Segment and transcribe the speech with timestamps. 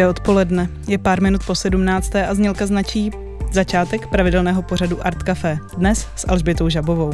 [0.00, 0.68] Hezké odpoledne.
[0.88, 2.16] Je pár minut po 17.
[2.16, 3.10] a znělka značí
[3.52, 5.58] začátek pravidelného pořadu Art Café.
[5.76, 7.12] Dnes s Alžbětou Žabovou.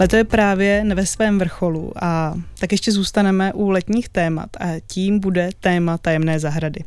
[0.00, 5.20] Leto je právě ve svém vrcholu a tak ještě zůstaneme u letních témat a tím
[5.20, 6.80] bude téma tajemné zahrady.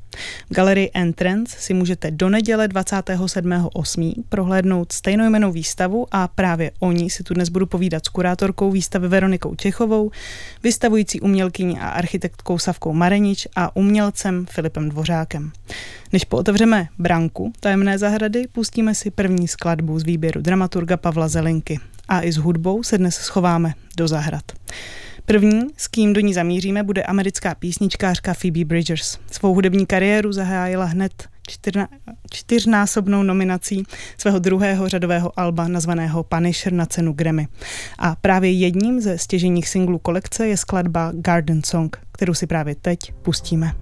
[0.50, 4.14] V galerii Entrance si můžete do neděle 27.8.
[4.30, 9.08] prohlédnout stejnojmenou výstavu a právě o ní si tu dnes budu povídat s kurátorkou výstavy
[9.08, 10.12] Veronikou Čechovou,
[10.64, 15.52] vystavující umělkyní a architektkou Savkou Marenič a umělcem Filipem Dvořákem.
[16.14, 22.22] Než pootevřeme branku tajemné zahrady, pustíme si první skladbu z výběru dramaturga Pavla Zelinky a
[22.22, 24.44] i s hudbou se dnes schováme do zahrad.
[25.26, 29.18] První, s kým do ní zamíříme, bude americká písničkářka Phoebe Bridgers.
[29.32, 31.28] Svou hudební kariéru zahájila hned
[32.32, 33.84] čtyřnásobnou nominací
[34.18, 37.48] svého druhého řadového alba nazvaného Punisher na cenu Grammy.
[38.00, 43.00] A právě jedním ze stěženích singlů kolekce je skladba Garden Song, kterou si právě teď
[43.22, 43.74] pustíme.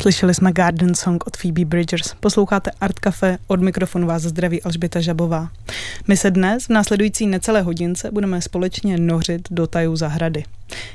[0.00, 2.14] Slyšeli jsme Garden Song od Phoebe Bridgers.
[2.20, 5.50] Posloucháte Art Cafe, od mikrofonu vás zdraví Alžběta Žabová.
[6.08, 10.44] My se dnes v následující necelé hodince budeme společně nořit do tajů zahrady.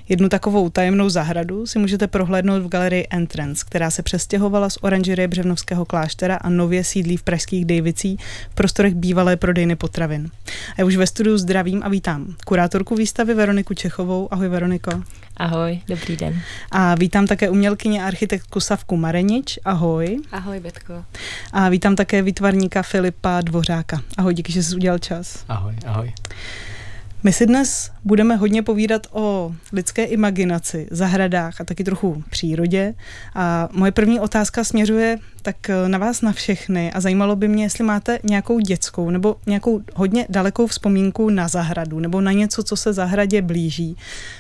[0.10, 5.28] Jednu takovou tajemnou zahradu si můžete prohlédnout v galerii Entrance, která se přestěhovala z oranžerie
[5.28, 8.18] Břevnovského kláštera a nově sídlí v pražských Dejvicí
[8.52, 10.30] v prostorech bývalé prodejny potravin.
[10.46, 14.34] A já už ve studiu zdravím a vítám kurátorku výstavy Veroniku Čechovou.
[14.34, 14.92] Ahoj Veroniko.
[15.38, 16.42] Ahoj, dobrý den.
[16.72, 19.60] A vítám také umělkyně architektku Savku Marenič.
[19.66, 20.20] Ahoj.
[20.32, 21.06] Ahoj, Betko.
[21.54, 24.02] A vítám také výtvarníka Filipa Dvořáka.
[24.18, 25.46] Ahoj, díky, že jsi udělal čas.
[25.50, 26.14] Ahoj, ahoj.
[27.26, 32.94] My si dnes budeme hodně povídat o lidské imaginaci, zahradách a taky trochu přírodě.
[33.36, 35.56] A moje první otázka směřuje tak
[35.88, 40.28] na vás na všechny a zajímalo by mě, jestli máte nějakou dětskou nebo nějakou hodně
[40.30, 43.98] dalekou vzpomínku na zahradu nebo na něco, co se zahradě blíží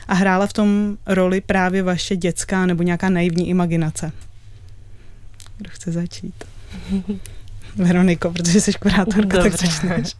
[0.07, 4.11] a hrála v tom roli právě vaše dětská nebo nějaká naivní imaginace.
[5.57, 6.43] Kdo chce začít?
[7.75, 10.15] Veroniko, protože jsi kurátorka, tak začneš.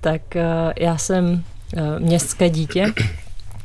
[0.00, 1.57] tak uh, já jsem Eh,
[1.98, 2.92] městské dítě,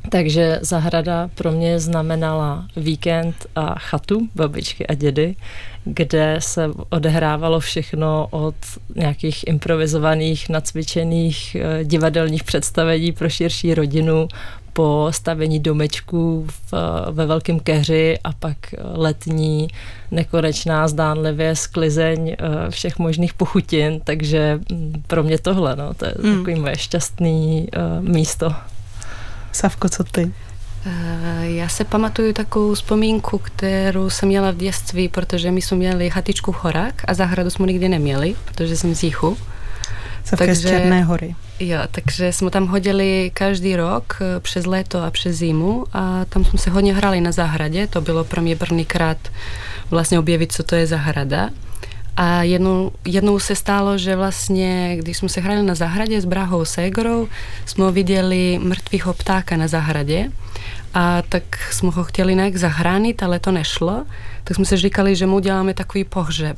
[0.10, 5.36] takže zahrada pro mě znamenala víkend a chatu babičky a dědy,
[5.86, 8.56] kde se odehrávalo všechno od
[8.96, 14.28] nějakých improvizovaných, nacvičených eh, divadelních představení pro širší rodinu
[14.74, 16.74] po stavení domečků v,
[17.12, 18.58] ve Velkém keři a pak
[18.94, 19.68] letní
[20.12, 26.14] nekonečná zdánlivě sklizeň eh, všech možných pochutin, takže mm, pro mě tohle, no, to je
[26.24, 26.38] mm.
[26.38, 28.56] takový moje šťastný uh, místo.
[29.52, 30.32] Savko, co ty?
[30.86, 36.10] Eh, já se pamatuju takovou vzpomínku, kterou jsem měla v dětství, protože my jsme měli
[36.10, 39.38] chatičku v horách a zahradu jsme nikdy neměli, protože jsem z Jichu.
[40.38, 41.36] takže, z Černé hory.
[41.60, 46.46] Jo, takže jsme tam hodili každý rok eh, přes léto a přes zimu a tam
[46.46, 47.88] jsme se hodně hrali na zahradě.
[47.88, 49.18] To bylo pro mě prvníkrát
[49.90, 51.50] vlastně objevit, co to je zahrada.
[52.18, 56.66] A jednou, jednou se stalo, že vlastně, když jsme se hrali na zahradě s Brahou
[56.66, 57.28] Segorou,
[57.66, 60.32] jsme viděli mrtvého ptáka na zahradě
[60.94, 64.06] a tak jsme ho chtěli nějak zahránit, ale to nešlo.
[64.44, 66.58] Tak jsme se říkali, že mu uděláme takový pohřeb.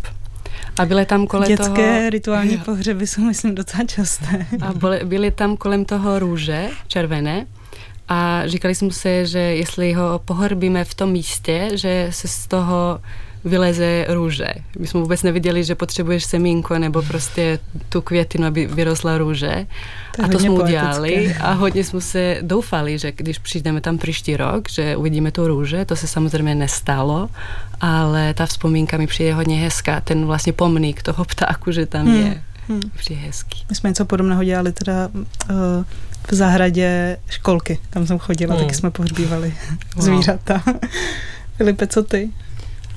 [0.77, 1.75] A byly tam kolem Dětské toho...
[1.75, 4.45] Dětské rituální pohřeby jsou, myslím, docela časté.
[4.61, 7.45] A byly, byly tam kolem toho růže červené
[8.07, 13.01] a říkali jsme si, že jestli ho pohrbíme v tom místě, že se z toho
[13.45, 14.47] vyleze růže.
[14.79, 19.67] My jsme vůbec neviděli, že potřebuješ semínko nebo prostě tu květinu, aby vyrostla růže.
[20.15, 24.37] To a to jsme udělali a hodně jsme se doufali, že když přijdeme tam příští
[24.37, 27.29] rok, že uvidíme tu růže, to se samozřejmě nestalo,
[27.81, 32.15] ale ta vzpomínka mi přijde hodně hezká, ten vlastně pomník toho ptáku, že tam hmm.
[32.15, 32.43] je.
[32.67, 32.81] Hmm.
[32.95, 33.65] Přijde hezký.
[33.69, 35.25] My jsme něco podobného dělali teda uh,
[36.29, 38.63] v zahradě školky, tam jsem chodila, hmm.
[38.63, 39.53] taky jsme pohřbívali
[39.95, 40.05] wow.
[40.05, 40.63] zvířata.
[41.57, 42.29] Filipe, co ty?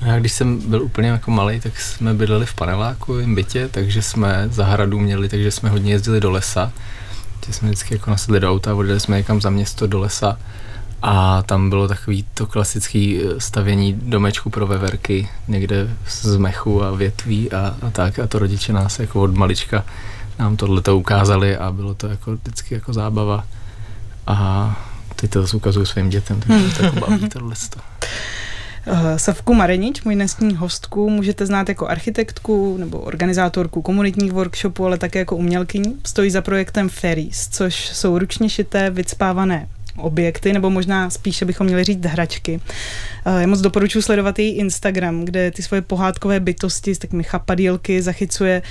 [0.01, 4.01] Já když jsem byl úplně jako malý, tak jsme bydleli v paneláku, v bytě, takže
[4.01, 6.71] jsme zahradu měli, takže jsme hodně jezdili do lesa.
[7.39, 10.37] Takže jsme vždycky jako nasedli do auta, odjeli jsme někam za město do lesa
[11.01, 16.91] a tam bylo takový to klasické eh, stavění domečku pro veverky, někde z mechu a
[16.91, 18.19] větví a, a tak.
[18.19, 19.85] A to rodiče nás jako od malička
[20.39, 23.45] nám tohle to ukázali a bylo to jako vždycky jako zábava.
[24.27, 24.79] A
[25.15, 27.55] teď to zase ukazuju svým dětem, takže to jako baví tohle.
[28.87, 34.97] Eh, Savku Marenič, můj dnešní hostku, můžete znát jako architektku nebo organizátorku komunitních workshopů, ale
[34.97, 35.93] také jako umělkyni.
[36.05, 39.67] Stojí za projektem Ferries, což jsou ručně šité, vycpávané
[39.97, 42.59] objekty, nebo možná spíše bychom měli říct hračky.
[43.25, 48.01] Eh, já moc doporučuji sledovat její Instagram, kde ty svoje pohádkové bytosti s takovými chapadílky
[48.01, 48.61] zachycuje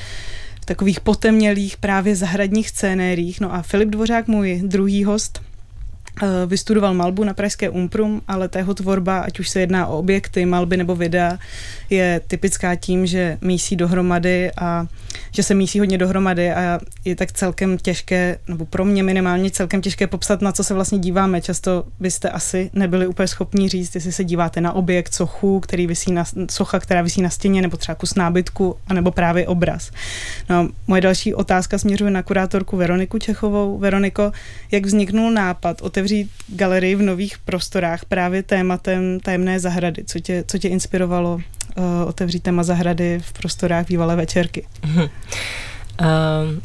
[0.65, 3.41] takových potemnělých právě zahradních scénériích.
[3.41, 5.41] No a Filip Dvořák, můj druhý host,
[6.47, 10.76] vystudoval malbu na Pražské Umprum, ale tého tvorba, ať už se jedná o objekty, malby
[10.76, 11.38] nebo videa,
[11.91, 14.87] je typická tím, že mísí dohromady a
[15.32, 19.81] že se mísí hodně dohromady a je tak celkem těžké, nebo pro mě minimálně celkem
[19.81, 21.41] těžké popsat, na co se vlastně díváme.
[21.41, 26.12] Často byste asi nebyli úplně schopni říct, jestli se díváte na objekt, sochu, který vysí
[26.12, 29.91] na, socha, která vysí na stěně, nebo třeba kus nábytku, anebo právě obraz.
[30.50, 33.79] No, moje další otázka směřuje na kurátorku Veroniku Čechovou.
[33.79, 34.32] Veroniko,
[34.71, 36.08] jak vzniknul nápad otevřít
[36.49, 40.05] galerii v nových prostorách právě tématem tajemné zahrady?
[40.05, 41.43] Co tě, co tě inspirovalo uh,
[42.07, 44.67] otevřít téma zahrady v prostorách bývalé večerky?
[44.97, 45.07] Uh,
[46.01, 46.61] Mm,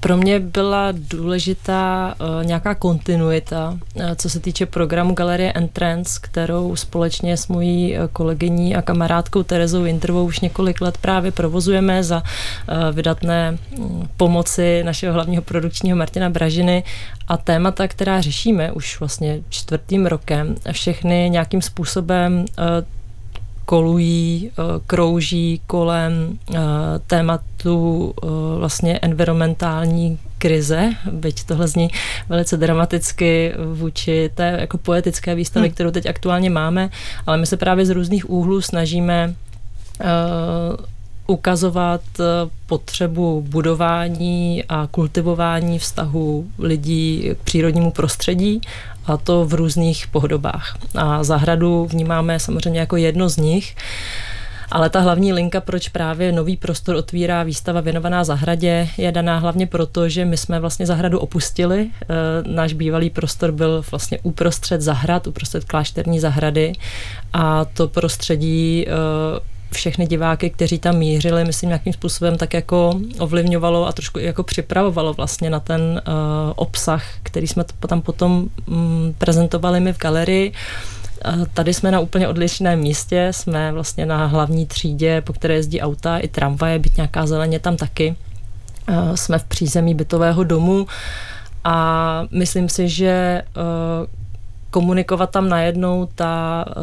[0.00, 6.76] pro mě byla důležitá uh, nějaká kontinuita, uh, co se týče programu Galerie Entrance, kterou
[6.76, 12.22] společně s mojí uh, kolegyní a kamarádkou Terezou Winterovou už několik let právě provozujeme za
[12.92, 16.84] vydatné um, pomoci našeho hlavního produkčního Martina Bražiny.
[17.28, 22.44] A témata, která řešíme už vlastně čtvrtým rokem, všechny nějakým způsobem
[23.70, 26.58] kolují, eh, krouží kolem eh,
[27.62, 28.26] tématu eh,
[28.58, 31.90] vlastně environmentální krize, byť tohle zní
[32.28, 35.74] velice dramaticky vůči té jako poetické výstavy, hmm.
[35.74, 36.90] kterou teď aktuálně máme,
[37.26, 39.34] ale my se právě z různých úhlů snažíme
[41.26, 42.00] ukazovat
[42.66, 48.60] potřebu budování a kultivování vztahu lidí k přírodnímu prostředí
[49.06, 50.78] a to v různých pohodobách.
[50.94, 53.76] A zahradu vnímáme samozřejmě jako jedno z nich.
[54.70, 59.66] Ale ta hlavní linka, proč právě nový prostor otvírá výstava věnovaná zahradě, je daná hlavně
[59.66, 61.80] proto, že my jsme vlastně zahradu opustili.
[61.80, 61.88] E,
[62.48, 66.72] náš bývalý prostor byl vlastně uprostřed zahrad, uprostřed klášterní zahrady
[67.32, 68.90] a to prostředí e,
[69.72, 75.14] všechny diváky, kteří tam mířili, myslím, nějakým způsobem tak jako ovlivňovalo a trošku jako připravovalo
[75.14, 76.12] vlastně na ten uh,
[76.56, 80.52] obsah, který jsme tam potom um, prezentovali my v galerii.
[81.54, 86.18] Tady jsme na úplně odlišném místě, jsme vlastně na hlavní třídě, po které jezdí auta
[86.18, 88.16] i tramvaje, byť nějaká zeleně tam taky.
[89.14, 90.86] Jsme v přízemí bytového domu
[91.64, 93.42] a myslím si, že
[94.70, 96.74] komunikovat tam najednou ta uh,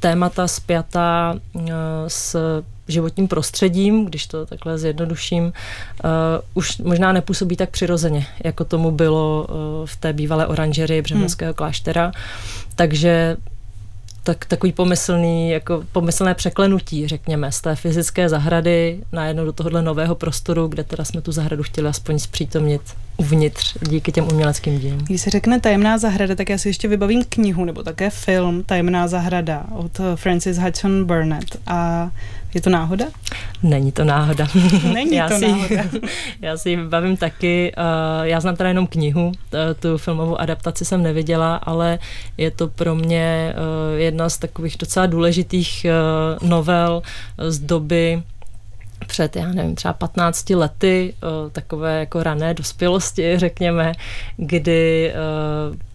[0.00, 1.62] témata spjatá uh,
[2.08, 5.52] s životním prostředím, když to takhle zjednoduším, uh,
[6.54, 9.56] už možná nepůsobí tak přirozeně, jako tomu bylo uh,
[9.86, 11.56] v té bývalé oranžerii Břemenského hmm.
[11.56, 12.12] kláštera.
[12.74, 13.36] Takže
[14.24, 20.14] tak, takový pomyslný, jako pomyslné překlenutí, řekněme, z té fyzické zahrady najednou do tohohle nového
[20.14, 22.80] prostoru, kde teda jsme tu zahradu chtěli aspoň zpřítomnit
[23.16, 24.98] uvnitř díky těm uměleckým dílům.
[24.98, 29.08] Když se řekne Tajemná zahrada, tak já si ještě vybavím knihu nebo také film Tajemná
[29.08, 31.56] zahrada od Francis Hudson Burnett.
[31.66, 32.10] A
[32.54, 33.04] je to náhoda?
[33.62, 34.46] Není to náhoda.
[34.92, 35.84] Není já to si, náhoda.
[36.40, 39.32] já si bavím taky, uh, já znám teda jenom knihu,
[39.80, 41.98] tu filmovou adaptaci jsem neviděla, ale
[42.38, 45.86] je to pro mě uh, jedna z takových docela důležitých
[46.42, 47.02] uh, novel
[47.48, 48.22] z doby
[49.06, 51.14] před, já nevím, třeba 15 lety,
[51.52, 53.92] takové jako rané dospělosti, řekněme,
[54.36, 55.12] kdy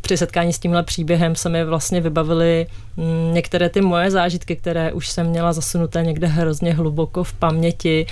[0.01, 4.91] při setkání s tímhle příběhem se mi vlastně vybavily mm, některé ty moje zážitky, které
[4.91, 8.05] už jsem měla zasunuté někde hrozně hluboko v paměti,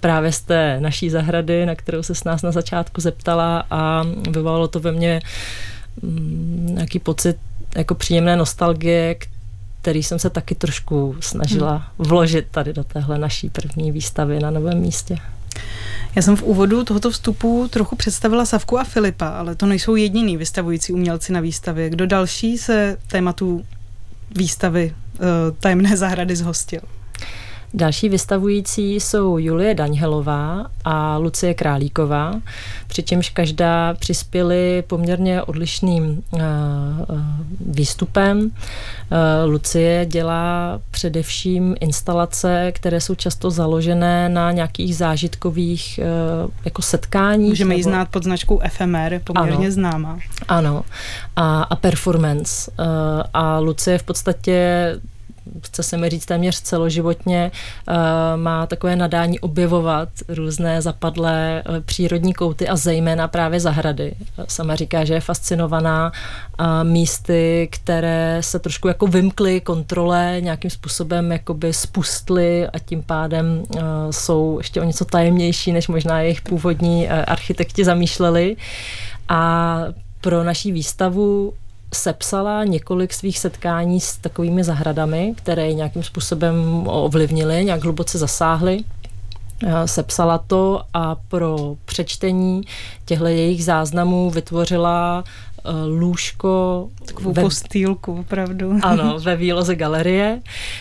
[0.00, 4.68] právě z té naší zahrady, na kterou se s nás na začátku zeptala a vyvolalo
[4.68, 5.20] to ve mně
[6.02, 7.36] mm, nějaký pocit
[7.76, 9.14] jako příjemné nostalgie,
[9.82, 11.84] který jsem se taky trošku snažila hmm.
[11.98, 15.18] vložit tady do téhle naší první výstavy na novém místě.
[16.16, 20.36] Já jsem v úvodu tohoto vstupu trochu představila Savku a Filipa, ale to nejsou jediný
[20.36, 21.90] vystavující umělci na výstavě.
[21.90, 23.64] Kdo další se tématu
[24.36, 25.26] výstavy uh,
[25.60, 26.80] tajemné zahrady zhostil?
[27.74, 32.40] Další vystavující jsou Julie Daňhelová a Lucie Králíková,
[32.86, 36.40] přičemž každá přispěli poměrně odlišným uh,
[37.60, 38.38] výstupem.
[38.40, 46.00] Uh, Lucie dělá především instalace, které jsou často založené na nějakých zážitkových
[46.64, 47.48] jako setkáních.
[47.48, 50.18] Můžeme ji znát pod značkou FMR, poměrně ano, známá.
[50.48, 50.82] Ano,
[51.36, 52.72] a, a performance.
[53.34, 54.86] A Lucie v podstatě
[55.62, 57.50] chce se mi říct téměř celoživotně,
[57.88, 57.92] eh,
[58.36, 64.14] má takové nadání objevovat různé zapadlé eh, přírodní kouty a zejména právě zahrady.
[64.48, 71.32] Sama říká, že je fascinovaná eh, místy, které se trošku jako vymkly kontrole, nějakým způsobem
[71.32, 73.62] jakoby spustly a tím pádem
[74.10, 78.56] jsou ještě o něco tajemnější, než možná jejich původní architekti zamýšleli.
[79.28, 79.80] A
[80.20, 81.52] pro naší výstavu
[81.94, 86.54] sepsala několik svých setkání s takovými zahradami, které nějakým způsobem
[86.86, 88.78] ovlivnily, nějak hluboce zasáhly.
[89.86, 92.62] sepsala to a pro přečtení
[93.04, 95.51] těchto jejich záznamů vytvořila Eh,
[95.86, 96.88] lůžko.
[97.06, 98.78] Takovou ve, postýlku, opravdu.
[98.82, 100.40] Ano, ve výloze galerie,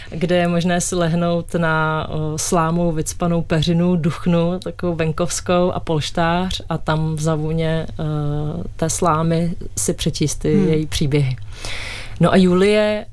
[0.10, 6.62] kde je možné si lehnout na o, slámu vycpanou peřinu, duchnu, takovou venkovskou a polštář
[6.70, 8.04] a tam v zavůně eh,
[8.76, 10.68] té slámy si přečíst ty hmm.
[10.68, 11.36] její příběhy.
[12.20, 13.06] No a Julie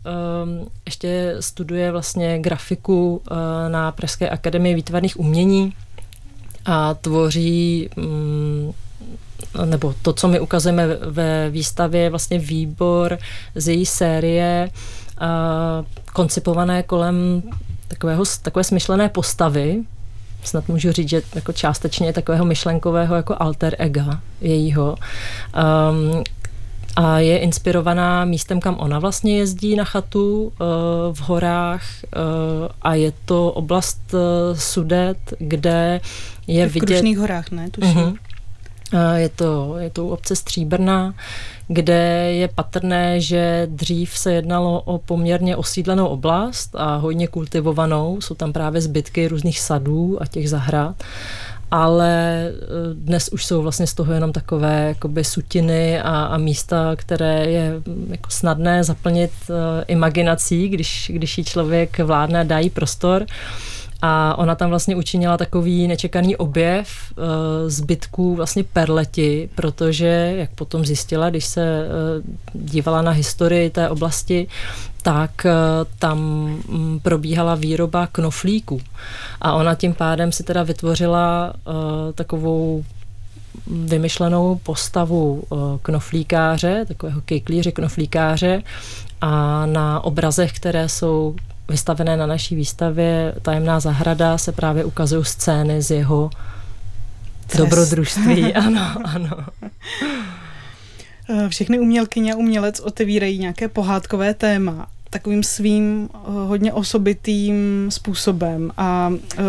[0.43, 3.37] um, ještě studuje vlastně grafiku uh,
[3.69, 5.73] na Pražské akademii výtvarných umění
[6.67, 8.75] a tvoří um,
[9.65, 13.19] nebo to, co my ukazujeme ve výstavě, je vlastně výbor
[13.55, 14.71] z její série
[16.13, 17.43] koncipované kolem
[17.89, 19.85] takového, takové smyšlené postavy,
[20.45, 24.97] snad můžu říct, že jako částečně takového myšlenkového jako alter ega jejího.
[25.91, 26.25] Um,
[26.97, 30.53] a je inspirovaná místem, kam ona vlastně jezdí na chatu uh,
[31.15, 34.21] v horách uh, a je to oblast uh,
[34.59, 36.01] Sudet, kde
[36.47, 37.03] je v vidět...
[37.03, 37.71] V horách, ne?
[37.71, 37.95] Tuším.
[37.95, 38.17] Uh-huh.
[39.15, 41.15] Je to, je to u obce Stříbrná,
[41.69, 48.21] kde je patrné, že dřív se jednalo o poměrně osídlenou oblast a hodně kultivovanou.
[48.21, 51.03] Jsou tam právě zbytky různých sadů a těch zahrad
[51.71, 52.53] ale e,
[52.95, 57.73] dnes už jsou vlastně z toho jenom takové jakoby sutiny a, a místa, které je
[58.09, 63.23] jako snadné zaplnit uh, imaginací, když, když jí člověk vládne a dá jí prostor.
[63.23, 63.29] Uh,
[64.03, 67.25] a ona tam vlastně učinila takový nečekaný objev uh,
[67.67, 74.47] zbytků vlastně perleti, protože, jak potom zjistila, když se uh, dívala na historii té oblasti,
[75.03, 75.51] tak uh,
[75.99, 76.19] tam
[76.69, 78.81] um, probíhala výroba knoflíků.
[79.41, 81.75] A ona tím pádem si teda vytvořila uh,
[82.15, 82.85] takovou
[83.67, 85.43] vymyšlenou postavu
[85.83, 88.63] knoflíkáře, takového kejklíře knoflíkáře
[89.21, 91.37] a na obrazech, které jsou
[91.69, 96.31] vystavené na naší výstavě Tajemná zahrada se právě ukazují scény z jeho
[97.47, 97.59] Tres.
[97.59, 98.55] dobrodružství.
[98.55, 99.37] ano, ano.
[101.31, 108.71] Eh, všechny umělkyně a umělec otevírají nějaké pohádkové téma takovým svým eh, hodně osobitým způsobem
[108.77, 109.43] a eh,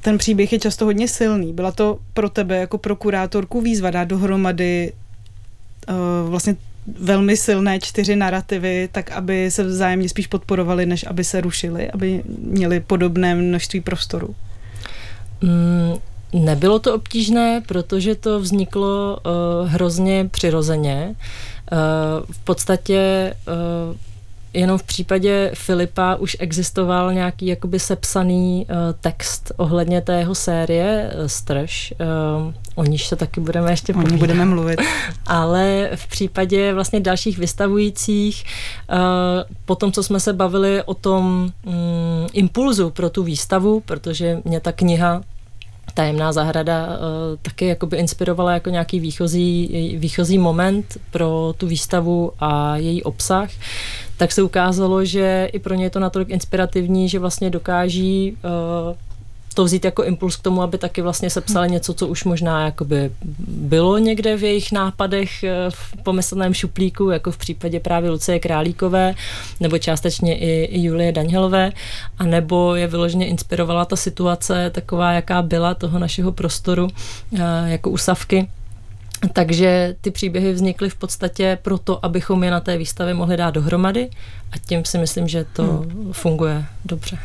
[0.00, 1.52] ten příběh je často hodně silný.
[1.52, 4.92] Byla to pro tebe jako prokurátorku výzva dát dohromady
[6.28, 6.56] vlastně
[7.00, 12.22] velmi silné čtyři narrativy, tak aby se vzájemně spíš podporovali, než aby se rušili, aby
[12.38, 14.34] měli podobné množství prostoru?
[15.42, 15.94] Mm,
[16.32, 21.14] nebylo to obtížné, protože to vzniklo uh, hrozně přirozeně.
[21.72, 21.78] Uh,
[22.32, 23.34] v podstatě
[23.90, 23.96] uh,
[24.56, 31.10] jenom v případě Filipa už existoval nějaký jakoby sepsaný uh, text ohledně té jeho série
[31.14, 31.94] uh, Strž,
[32.46, 34.18] uh, o níž se taky budeme ještě povídat.
[34.18, 34.80] budeme mluvit.
[35.26, 38.96] Ale v případě vlastně dalších vystavujících, uh,
[39.64, 41.74] po tom, co jsme se bavili o tom um,
[42.32, 45.22] impulzu pro tu výstavu, protože mě ta kniha
[45.94, 46.92] Tajemná zahrada uh,
[47.42, 53.50] taky jakoby inspirovala jako nějaký výchozí, výchozí moment pro tu výstavu a její obsah,
[54.16, 58.36] tak se ukázalo, že i pro ně je to natolik inspirativní, že vlastně dokáží
[58.88, 58.96] uh,
[59.56, 63.10] to vzít jako impuls k tomu, aby taky vlastně sepsali něco, co už možná jakoby
[63.48, 69.14] bylo někde v jejich nápadech eh, v pomyslném šuplíku, jako v případě právě Lucie Králíkové,
[69.60, 71.72] nebo částečně i, i Julie Daňhelové,
[72.18, 76.88] a nebo je vyloženě inspirovala ta situace taková, jaká byla toho našeho prostoru
[77.34, 78.48] eh, jako usavky
[79.32, 84.10] takže ty příběhy vznikly v podstatě proto, abychom je na té výstavě mohli dát dohromady
[84.52, 86.12] a tím si myslím, že to hmm.
[86.12, 87.18] funguje dobře.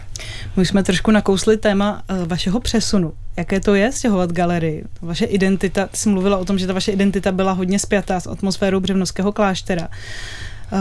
[0.56, 3.14] My jsme trošku nakousli téma uh, vašeho přesunu.
[3.38, 4.84] Jaké to je stěhovat galerii?
[5.02, 8.28] Vaše identita, ty jsi mluvila o tom, že ta vaše identita byla hodně spjatá s
[8.28, 9.88] atmosférou Břevnovského kláštera.
[10.72, 10.80] Uh,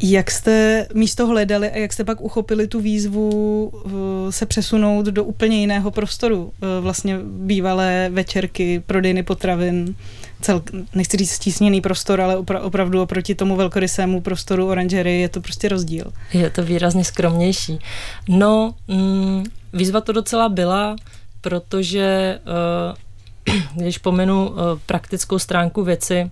[0.00, 5.24] jak jste místo hledali a jak jste pak uchopili tu výzvu eh, se přesunout do
[5.24, 6.52] úplně jiného prostoru?
[6.62, 9.94] Eh, vlastně bývalé večerky, prodejny potravin,
[10.40, 10.62] cel,
[10.94, 15.68] nechci říct stísněný prostor, ale opra, opravdu oproti tomu velkorysému prostoru oranžery je to prostě
[15.68, 16.12] rozdíl.
[16.32, 17.78] Je to výrazně skromnější.
[18.28, 20.96] No, mm, výzva to docela byla,
[21.40, 22.38] protože
[23.48, 24.50] uh, když pomenu
[24.86, 26.30] praktickou stránku věci,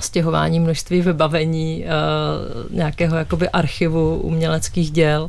[0.00, 5.26] stěhování množství vybavení, uh, nějakého jakoby archivu uměleckých děl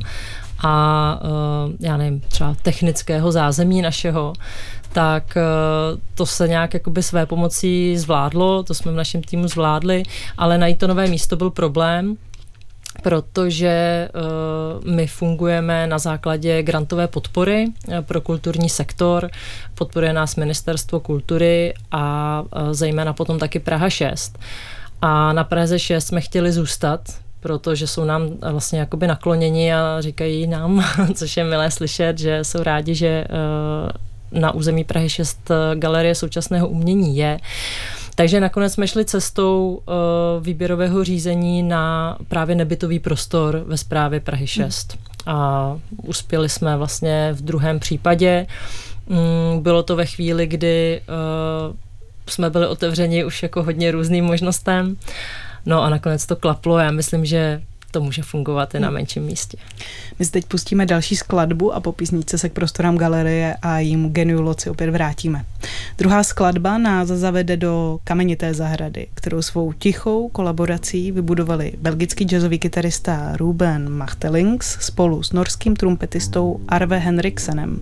[0.62, 4.32] a uh, já nevím, třeba technického zázemí našeho,
[4.92, 10.02] tak uh, to se nějak jakoby své pomocí zvládlo, to jsme v našem týmu zvládli,
[10.38, 12.16] ale najít to nové místo byl problém,
[13.02, 19.30] protože uh, my fungujeme na základě grantové podpory uh, pro kulturní sektor.
[19.74, 24.38] Podporuje nás Ministerstvo kultury a uh, zejména potom taky Praha 6.
[25.02, 27.00] A na Praze 6 jsme chtěli zůstat,
[27.40, 32.62] protože jsou nám vlastně jakoby nakloněni a říkají nám, což je milé slyšet, že jsou
[32.62, 33.24] rádi, že
[34.32, 37.38] na území Prahy 6 galerie současného umění je.
[38.20, 44.46] Takže nakonec jsme šli cestou uh, výběrového řízení na právě nebytový prostor ve správě Prahy
[44.46, 44.98] 6.
[45.26, 45.36] Hmm.
[45.36, 48.46] A uspěli jsme vlastně v druhém případě.
[49.06, 51.00] Mm, bylo to ve chvíli, kdy
[51.68, 51.76] uh,
[52.26, 54.96] jsme byli otevřeni už jako hodně různým možnostem.
[55.66, 56.78] No a nakonec to klaplo.
[56.78, 58.94] Já myslím, že to může fungovat i na hmm.
[58.94, 59.56] menším místě.
[60.18, 64.08] My si teď pustíme další skladbu a po písničce se k prostorám galerie a jímu
[64.08, 65.44] geniu Loci opět vrátíme.
[65.98, 73.36] Druhá skladba nás zavede do kamenité zahrady, kterou svou tichou kolaborací vybudovali belgický jazzový kytarista
[73.36, 77.80] Ruben Machtelings spolu s norským trumpetistou Arve Henriksenem.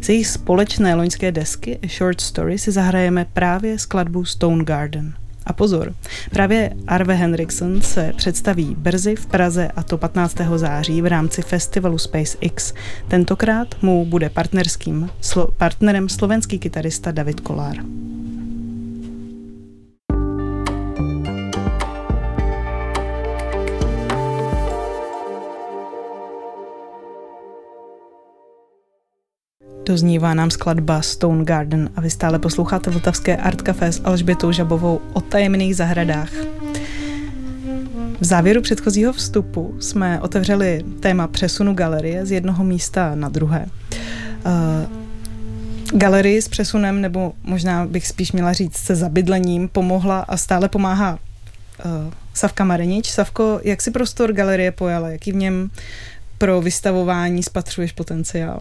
[0.00, 5.14] Z jejich společné loňské desky A Short Story si zahrajeme právě skladbu Stone Garden.
[5.46, 5.94] A pozor,
[6.30, 10.36] právě Arve Henriksen se představí brzy v Praze a to 15.
[10.56, 12.74] září v rámci festivalu SpaceX.
[13.08, 17.76] Tentokrát mu bude partnerským, slo, partnerem slovenský kytarista David Kolár.
[29.86, 35.00] Doznívá nám skladba Stone Garden a vy stále posloucháte Vltavské Art Café s Alžbětou Žabovou
[35.12, 36.30] o tajemných zahradách.
[38.20, 43.66] V závěru předchozího vstupu jsme otevřeli téma přesunu galerie z jednoho místa na druhé.
[43.66, 43.72] Uh,
[45.98, 51.12] galerii s přesunem, nebo možná bych spíš měla říct se zabydlením, pomohla a stále pomáhá
[51.12, 51.18] uh,
[52.34, 53.10] Savka Marenič.
[53.10, 55.08] Savko, jak si prostor galerie pojala?
[55.08, 55.70] Jaký v něm
[56.38, 58.60] pro vystavování spatřuješ potenciál?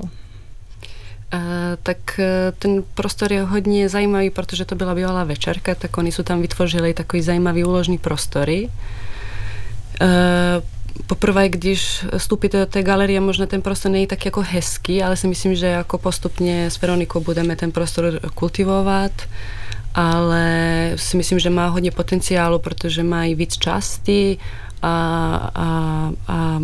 [1.84, 6.24] Tak e, ten prostor je hodně zajímavý, protože to byla bývalá večerka, tak oni jsou
[6.24, 8.70] tam vytvořili takový zajímavý úložný prostory.
[10.02, 10.08] E,
[11.08, 15.28] poprvé, když vstupíte do té galerie, možná ten prostor není tak jako hezký, ale si
[15.28, 19.12] myslím, že jako postupně s Veronikou budeme ten prostor kultivovat
[19.96, 24.38] ale si myslím, že má hodně potenciálu, protože má i víc části
[24.82, 26.60] a, a, a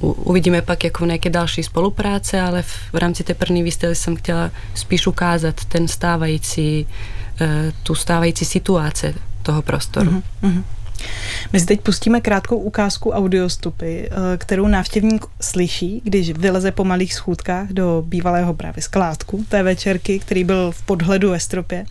[0.00, 4.50] uvidíme pak jako nějaké další spolupráce, ale v, v rámci té první výstavy jsem chtěla
[4.74, 6.86] spíš ukázat ten stávající,
[7.40, 10.22] e, tu stávající situace toho prostoru.
[10.42, 10.62] Mm-hmm.
[11.52, 17.14] My si teď pustíme krátkou ukázku audiostupy, eh, kterou návštěvník slyší, když vyleze po malých
[17.14, 21.84] schůdkách do bývalého právě skládku té večerky, který byl v podhledu ve stropě.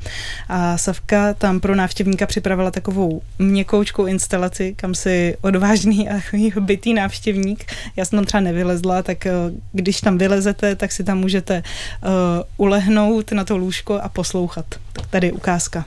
[0.49, 6.21] A Savka tam pro návštěvníka připravila takovou měkoučkou instalaci, kam si odvážný a
[6.59, 9.31] bytý návštěvník, já jsem tam třeba nevylezla, tak eh,
[9.71, 11.63] když tam vylezete, tak si tam můžete
[12.03, 12.09] uh,
[12.57, 14.65] ulehnout na to lůžko a poslouchat.
[14.93, 15.85] Tak tady ukázka.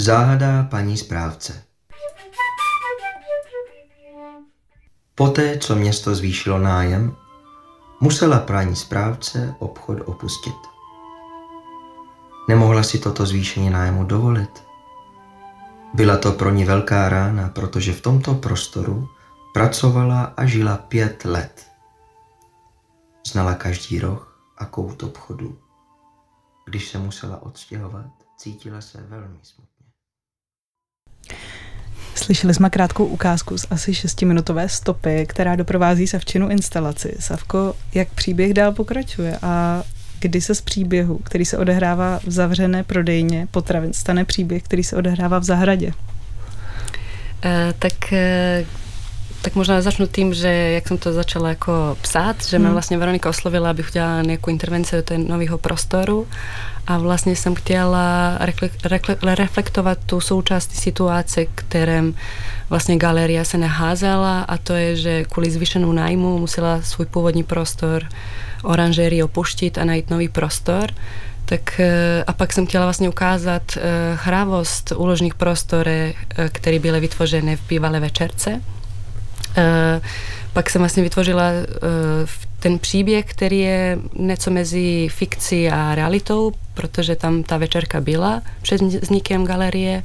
[0.00, 1.62] Záhada paní správce
[5.14, 7.16] Poté, co město zvýšilo nájem,
[8.00, 10.54] musela paní správce obchod opustit.
[12.48, 14.62] Nemohla si toto zvýšení nájmu dovolit.
[15.94, 19.08] Byla to pro ní velká rána, protože v tomto prostoru
[19.54, 21.66] pracovala a žila pět let.
[23.26, 25.58] Znala každý roh a kout obchodu.
[26.66, 29.79] Když se musela odstěhovat, cítila se velmi smutně.
[32.30, 37.16] Slyšeli jsme krátkou ukázku z asi šestiminutové stopy, která doprovází Savčinu instalaci.
[37.18, 39.82] Savko, jak příběh dál pokračuje a
[40.20, 44.96] kdy se z příběhu, který se odehrává v zavřené prodejně potravin, stane příběh, který se
[44.96, 45.86] odehrává v zahradě?
[45.86, 45.92] Uh,
[47.78, 48.79] tak uh
[49.42, 52.66] tak možná začnu tím, že jak jsem to začala jako psát, že hmm.
[52.66, 56.26] mě vlastně Veronika oslovila, abych udělala nějakou intervenci do toho nového prostoru
[56.86, 58.38] a vlastně jsem chtěla
[59.22, 62.14] reflektovat tu součástí situace, kterém
[62.70, 68.04] vlastně galeria se naházela a to je, že kvůli zvýšenou nájmu musela svůj původní prostor
[68.62, 70.90] oranžérii opuštit a najít nový prostor.
[71.44, 73.80] Tak eh, a pak jsem chtěla vlastně ukázat eh,
[74.22, 76.14] hravost úložných prostor, eh,
[76.52, 78.60] které byly vytvořeny v bývalé večerce.
[80.52, 81.44] Pak jsem vlastně vytvořila
[82.60, 88.80] ten příběh, který je něco mezi fikcí a realitou, protože tam ta večerka byla před
[88.80, 90.02] vznikem galerie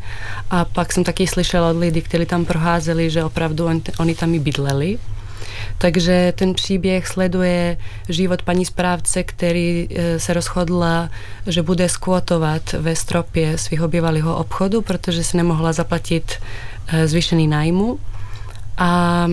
[0.49, 4.33] a pak jsem taky slyšela od lidí, kteří tam proházeli, že opravdu on, oni tam
[4.33, 4.97] i bydleli.
[5.77, 7.77] Takže ten příběh sleduje
[8.09, 11.09] život paní správce, který e, se rozhodla,
[11.47, 16.31] že bude skvotovat ve stropě svého bývalého obchodu, protože si nemohla zaplatit
[17.05, 17.99] zvýšený nájmu.
[18.77, 19.27] A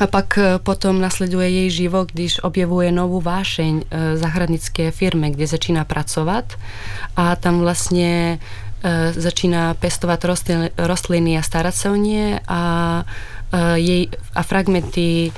[0.00, 5.46] A pak e, potom nasleduje jej život, když objevuje novou vášeň e, zahradnické firmy, kde
[5.46, 6.58] začíná pracovat
[7.16, 8.38] a tam vlastně
[8.82, 13.04] e, začíná pestovat rostliny, rostliny a starat se o ně a,
[13.74, 15.32] jej, a fragmenty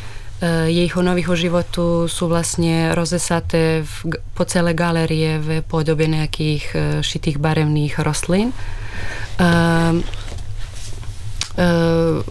[0.64, 7.98] jejího nového životu jsou vlastně rozesaté v, po celé galerie v podobě nějakých šitých barevných
[7.98, 8.52] rostlin.
[9.40, 9.96] Uh,
[11.56, 12.24] uh,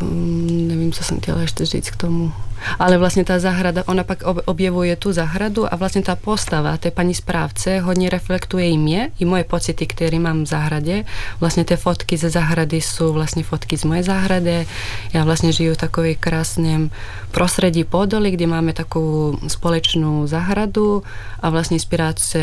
[0.00, 2.32] nevím, co jsem chtěla ještě říct k tomu.
[2.78, 7.14] Ale vlastně ta zahrada, ona pak objevuje tu zahradu a vlastně ta postava té paní
[7.14, 11.04] správce hodně reflektuje i mě, i moje pocity, které mám v zahradě.
[11.40, 14.66] Vlastně ty fotky ze zahrady jsou vlastně fotky z moje zahrady.
[15.12, 16.90] Já vlastně žiju v takovém krásném
[17.30, 21.02] prostředí Podoli, kde máme takovou společnou zahradu
[21.40, 22.38] a vlastně inspirace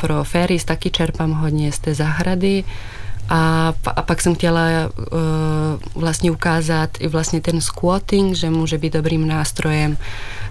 [0.00, 2.64] pro ferries taky čerpám hodně z té zahrady.
[3.28, 8.92] A, a pak jsem chtěla uh, vlastně ukázat i vlastně ten squatting, že může být
[8.92, 9.96] dobrým nástrojem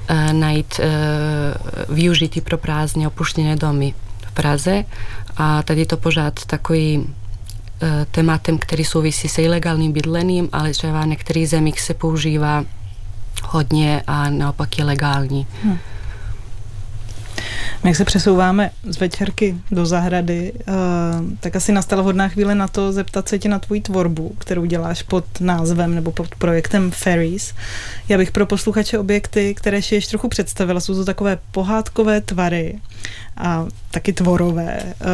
[0.09, 3.93] uh, najít uh, využití pro prázdně opuštěné domy
[4.27, 4.83] v Praze.
[5.37, 7.05] A tady to pořád takový uh,
[8.11, 12.65] tématem, který souvisí se ilegálním bydlením, ale třeba v některých zemích se používá
[13.43, 15.47] hodně a naopak je legální.
[15.63, 15.77] Hmm.
[17.83, 20.73] Jak se přesouváme z večerky do zahrady, uh,
[21.39, 25.03] tak asi nastala vhodná chvíle na to zeptat se tě na tvoji tvorbu, kterou děláš
[25.03, 27.53] pod názvem nebo pod projektem Ferries.
[28.09, 32.79] Já bych pro posluchače objekty, které šiješ trochu představila, jsou to takové pohádkové tvary
[33.37, 35.07] a taky tvorové, uh,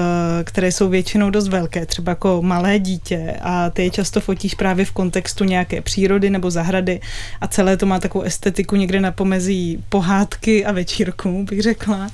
[0.44, 4.86] které jsou většinou dost velké, třeba jako malé dítě a ty je často fotíš právě
[4.86, 7.02] v kontextu nějaké přírody nebo zahrady
[7.42, 12.10] a celé to má takovou estetiku někde na pomezí pohádky a večírku, bych řekla.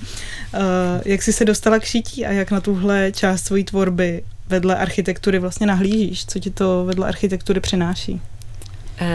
[0.53, 0.59] Eh,
[1.05, 5.39] jak jsi se dostala k šití a jak na tuhle část své tvorby vedle architektury
[5.39, 6.25] vlastně nahlížíš?
[6.25, 8.21] Co ti to vedle architektury přináší?
[9.01, 9.07] Uh,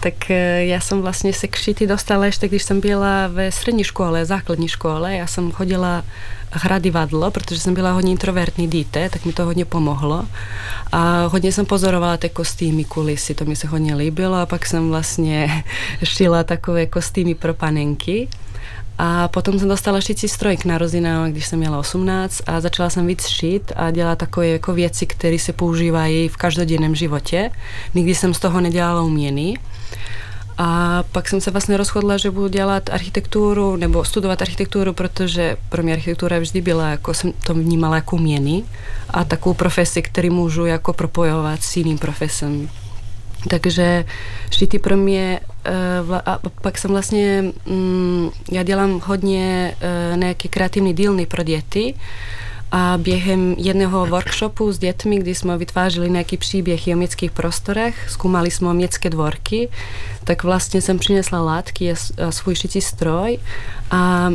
[0.00, 4.24] tak uh, já jsem vlastně se k dostala ještě, když jsem byla ve střední škole,
[4.24, 5.16] základní škole.
[5.16, 6.04] Já jsem chodila
[6.50, 10.26] hrát divadlo, protože jsem byla hodně introvertní dítě, tak mi to hodně pomohlo.
[10.92, 14.36] A hodně jsem pozorovala ty kostýmy, kulisy, to mi se hodně líbilo.
[14.36, 15.64] A pak jsem vlastně
[16.04, 18.28] šila takové kostýmy pro panenky.
[18.98, 23.06] A potom jsem dostala šicí stroj k narozeninám, když jsem měla 18 a začala jsem
[23.06, 27.50] víc šít a dělat takové jako věci, které se používají v každodenném životě.
[27.94, 29.58] Nikdy jsem z toho nedělala umění.
[30.60, 35.82] A pak jsem se vlastně rozhodla, že budu dělat architekturu nebo studovat architekturu, protože pro
[35.82, 38.64] mě architektura vždy byla, jako jsem to vnímala jako umění
[39.10, 42.68] a takovou profesi, který můžu jako propojovat s jiným profesem.
[43.48, 44.04] Takže
[44.50, 45.72] šity pro mě, eh,
[46.26, 51.94] a pak jsem vlastně, mm, já dělám hodně eh, nějaké kreativní dílny pro děti,
[52.72, 58.50] a během jedného workshopu s dětmi, kdy jsme vytvářeli nějaký příběh o městských prostorech, zkoumali
[58.50, 59.68] jsme městské dvorky,
[60.28, 63.38] tak vlastně jsem přinesla látky a svůj šicí stroj
[63.90, 64.30] a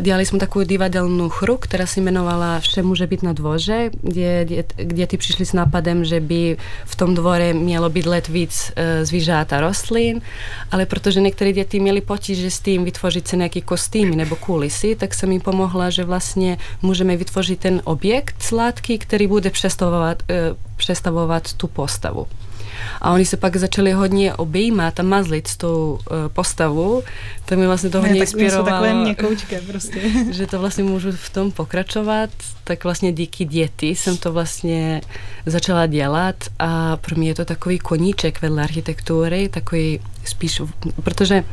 [0.00, 4.46] dělali jsme takovou divadelnou hru, která se jmenovala Vše může být na dvoře, kde,
[4.84, 9.52] děti přišli s nápadem, že by v tom dvore mělo být let víc e, zvířat
[9.52, 10.20] a rostlin,
[10.70, 15.14] ale protože některé děti měly potíže s tím vytvořit si nějaký kostýmy nebo kulisy, tak
[15.14, 20.54] jsem jim pomohla, že vlastně můžeme vytvořit ten objekt z látky, který bude představovat, e,
[20.76, 22.26] představovat tu postavu.
[23.00, 27.02] A oni se pak začali hodně objímat a mazlit s tou uh, postavou.
[27.44, 28.64] To mi vlastně to hodně inspirovalo.
[28.64, 30.00] takové měkoučké prostě.
[30.30, 32.30] že to vlastně můžu v tom pokračovat.
[32.64, 35.00] Tak vlastně díky děti jsem to vlastně
[35.46, 40.62] začala dělat a pro mě je to takový koníček vedle architektury, takový spíš,
[41.02, 41.44] protože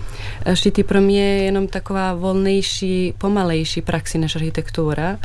[0.53, 5.19] šity pro mě je jenom taková volnější, pomalejší praxi než architektura,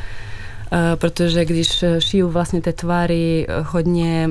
[0.94, 4.30] protože když šiju vlastně ty tvary hodně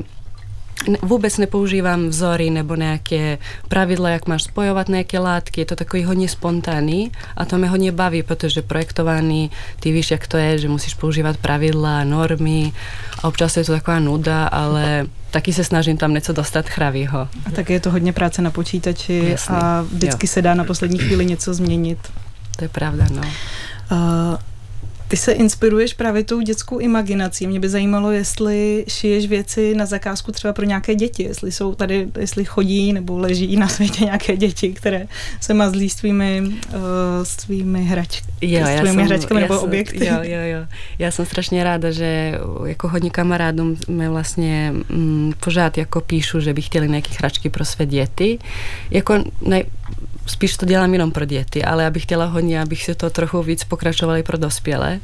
[1.01, 5.61] vůbec nepoužívám vzory nebo nějaké pravidla, jak máš spojovat nějaké látky.
[5.61, 10.27] Je to takový hodně spontánní a to mě hodně baví, protože projektovaný, ty víš, jak
[10.27, 12.73] to je, že musíš používat pravidla, normy
[13.23, 17.19] a občas je to taková nuda, ale taky se snažím tam něco dostat chravýho.
[17.19, 19.55] A tak je to hodně práce na počítači Jasný.
[19.55, 20.31] a vždycky jo.
[20.31, 21.97] se dá na poslední chvíli něco změnit.
[22.57, 23.21] To je pravda, no.
[23.21, 24.37] Uh,
[25.07, 27.47] ty se inspiruješ právě tou dětskou imaginací.
[27.47, 32.07] Mě by zajímalo, jestli šiješ věci na zakázku třeba pro nějaké děti, jestli jsou tady,
[32.19, 35.07] jestli chodí nebo leží na světě nějaké děti, které
[35.41, 36.81] se mazlí s tvými, uh,
[37.23, 40.05] s tvými hračkami, jo, s tvými hračkami nebo jsem, objekty.
[40.05, 40.67] Jo, jo, jo.
[40.99, 46.53] Já jsem strašně ráda, že jako hodně kamarádům mě vlastně mm, pořád jako píšu, že
[46.53, 48.39] by chtěli nějaké hračky pro své děti.
[48.91, 49.63] Jako nej,
[50.25, 53.43] spíš to dělám jenom pro děti, ale já bych chtěla hodně, abych se to trochu
[53.43, 54.99] víc pokračovali pro dospělé.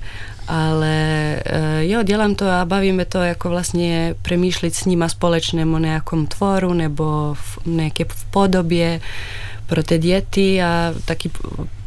[0.48, 5.78] Ale uh, jo, dělám to a bavíme to jako vlastně přemýšlet s nima společně o
[5.78, 9.02] nějakom tvoru nebo v nějaké podobě,
[9.68, 11.32] pro ty děti a taky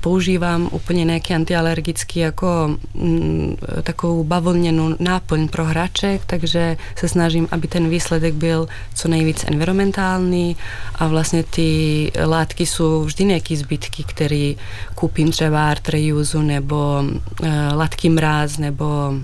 [0.05, 7.69] používám úplně nějaký antialergický jako mm, takovou bavlněnou náplň pro hraček, takže se snažím, aby
[7.69, 10.57] ten výsledek byl co nejvíc environmentální
[10.95, 14.53] a vlastně ty látky jsou vždy nějaké zbytky, které
[14.95, 19.15] koupím třeba Reuse nebo uh, látky mráz nebo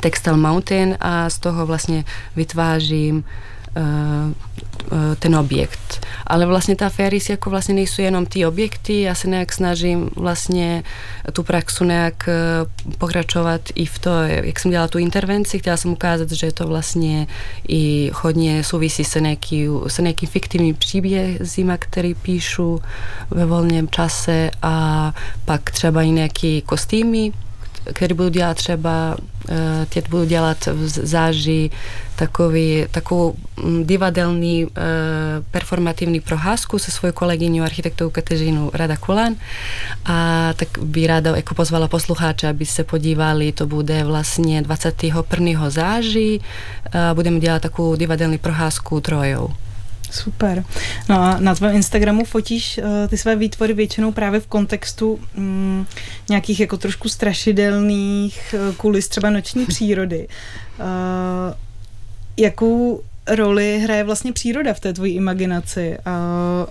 [0.00, 2.04] Textile Mountain a z toho vlastně
[2.36, 3.24] vytvářím
[5.18, 6.06] ten objekt.
[6.26, 10.82] Ale vlastně ta Ferris jako vlastně nejsou jenom ty objekty, já se nějak snažím vlastně
[11.32, 12.28] tu praxu nějak
[12.98, 17.26] pokračovat i v to, jak jsem dělala tu intervenci, chtěla jsem ukázat, že to vlastně
[17.68, 22.80] i hodně souvisí se nějaký, se nějakým fiktivním příbězima, který píšu
[23.30, 25.12] ve volném čase a
[25.44, 27.32] pak třeba i nějaký kostýmy,
[27.92, 29.16] který budu dělat třeba,
[29.48, 31.70] eh, teď budu dělat v záži
[32.16, 34.70] takový, takovou mm, divadelní eh,
[35.50, 39.34] performativní proházku se svou kolegyní architektou Kateřinou Rada Kulan
[40.04, 45.70] a tak by ráda jako pozvala posluchače, aby se podívali, to bude vlastně 21.
[45.70, 46.40] září
[47.14, 49.50] budeme dělat takovou divadelní proházku trojou.
[50.14, 50.64] Super.
[51.08, 55.86] No a na tvém Instagramu fotíš uh, ty své výtvory většinou právě v kontextu um,
[56.28, 60.28] nějakých jako trošku strašidelných uh, kulis třeba noční přírody.
[60.78, 60.86] Uh,
[62.36, 65.98] jakou roli hraje vlastně příroda v té tvojí imaginaci,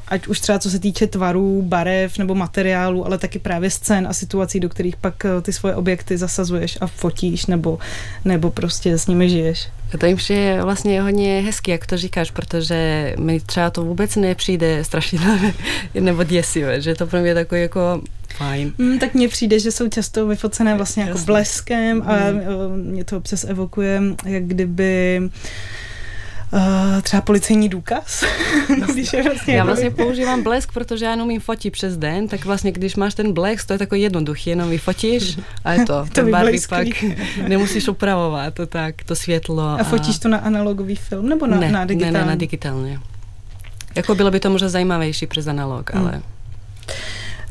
[0.08, 4.14] ať už třeba co se týče tvarů, barev nebo materiálu, ale taky právě scén a
[4.14, 7.80] situací, do kterých pak ty svoje objekty zasazuješ a fotíš nebo,
[8.26, 9.68] nebo prostě s nimi žiješ.
[10.00, 14.84] To jim je vlastně hodně hezký, jak to říkáš, protože mi třeba to vůbec nepřijde
[14.84, 15.54] strašidelné
[16.00, 18.02] nebo děsivé, že to pro mě takový jako
[18.38, 18.74] fajn.
[18.78, 22.42] Mm, tak mně přijde, že jsou často vyfocené vlastně jako bleskem a mm.
[22.76, 25.22] mě to občas evokuje, jak kdyby
[26.54, 28.24] Uh, třeba policejní důkaz.
[28.94, 32.72] když je vlastně já vlastně používám blesk, protože já umím fotit přes den, tak vlastně
[32.72, 36.06] když máš ten blesk, to je takový jednoduchý, jenom vyfotíš a je to.
[36.14, 36.88] to barvy pak
[37.48, 39.64] nemusíš upravovat, to tak, to světlo.
[39.64, 42.14] A, a fotíš to na analogový film nebo na, ne, na digitální?
[42.14, 43.00] Ne, ne, na digitálně.
[43.96, 46.04] Jako bylo by to možná zajímavější přes analog, hmm.
[46.04, 46.22] ale...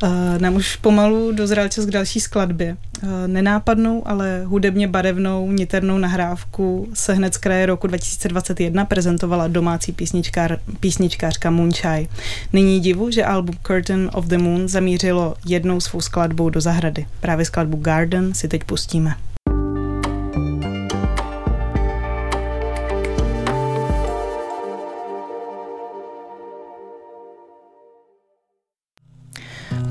[0.02, 2.76] Uh, nám už pomalu dozrál čas k další skladbě.
[3.02, 9.92] Uh, nenápadnou, ale hudebně barevnou, niternou nahrávku se hned z kraje roku 2021 prezentovala domácí
[9.92, 12.08] písničkár, písničkářka Moonchai.
[12.52, 17.06] Není divu, že album Curtain of the Moon zamířilo jednou svou skladbou do zahrady.
[17.20, 19.14] Právě skladbu Garden si teď pustíme.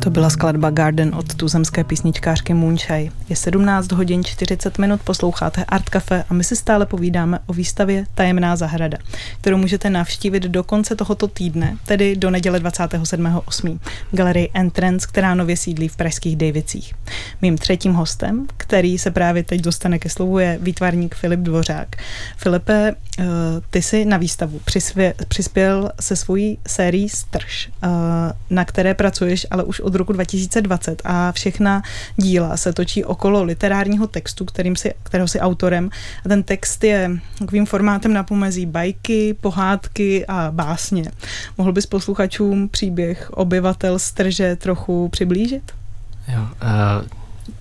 [0.04, 3.12] To byla skladba Garden od tuzemské písničkářky Moonshine.
[3.30, 8.06] Je 17 hodin 40 minut, posloucháte Art Cafe a my si stále povídáme o výstavě
[8.16, 8.98] Tajemná zahrada,
[9.42, 13.80] kterou můžete navštívit do konce tohoto týdne, tedy do neděle 27.8.
[14.12, 16.94] v galerii Entrance, která nově sídlí v pražských Davicích.
[17.42, 21.88] Mým třetím hostem, který se právě teď dostane ke slovu, je výtvarník Filip Dvořák.
[22.38, 23.24] Filipe, eh,
[23.70, 24.62] ty si na výstavu
[25.28, 27.88] přispěl se svojí sérií Strž, eh,
[28.50, 31.84] na které pracuješ ale už od od roku 2020 a všechna
[32.16, 35.90] díla se točí okolo literárního textu, kterým si, kterého si autorem.
[36.26, 41.12] A ten text je takovým formátem na pomezí bajky, pohádky a básně.
[41.58, 45.72] Mohl bys posluchačům příběh obyvatel Strže trochu přiblížit?
[46.28, 47.08] Jo, uh...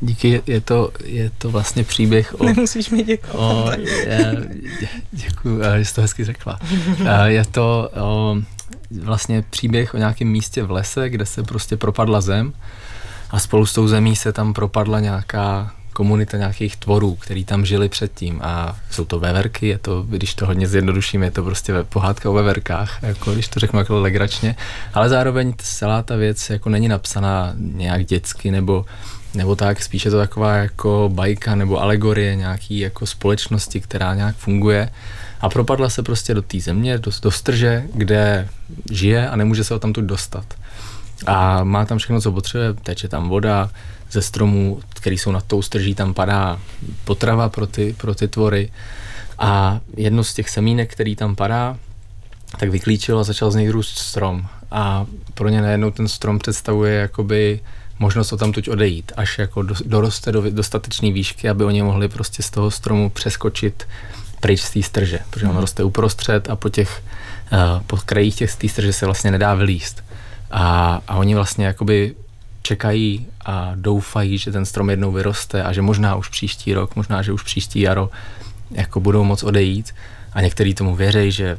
[0.00, 2.44] Díky, je to, je to vlastně příběh o...
[2.44, 3.78] Nemusíš mi děkovat.
[5.12, 6.58] děkuji, že jsi to hezky řekla.
[7.24, 8.36] Je to o
[9.02, 12.52] vlastně příběh o nějakém místě v lese, kde se prostě propadla zem
[13.30, 17.88] a spolu s tou zemí se tam propadla nějaká komunita nějakých tvorů, který tam žili
[17.88, 18.40] předtím.
[18.42, 22.32] A jsou to veverky, je to, když to hodně zjednoduším, je to prostě pohádka o
[22.32, 24.56] veverkách, jako když to řeknu jako legračně,
[24.94, 28.86] ale zároveň celá ta věc jako není napsaná nějak dětsky nebo
[29.34, 34.90] nebo tak, spíše to taková jako bajka nebo alegorie nějaký jako společnosti, která nějak funguje
[35.40, 38.48] a propadla se prostě do té země, do, do strže, kde
[38.90, 40.44] žije a nemůže se tam tu dostat.
[41.26, 43.70] A má tam všechno, co potřebuje, teče tam voda,
[44.10, 46.60] ze stromů, který jsou nad tou strží, tam padá
[47.04, 48.72] potrava pro ty, pro ty tvory.
[49.38, 51.76] A jedno z těch semínek, který tam padá,
[52.58, 54.46] tak vyklíčil a začal z něj růst strom.
[54.70, 57.60] A pro ně najednou ten strom představuje jakoby
[57.98, 62.42] možnost o tam tuď odejít, až jako doroste do dostatečné výšky, aby oni mohli prostě
[62.42, 63.86] z toho stromu přeskočit
[64.40, 65.60] pryč z té strže, protože on mm.
[65.60, 67.02] roste uprostřed a po těch,
[67.52, 70.04] uh, po krajích těch té strže se vlastně nedá vylíst.
[70.50, 72.14] A, a oni vlastně jakoby
[72.62, 77.22] čekají a doufají, že ten strom jednou vyroste a že možná už příští rok, možná,
[77.22, 78.10] že už příští jaro
[78.70, 79.94] jako budou moc odejít
[80.32, 81.58] a někteří tomu věří, že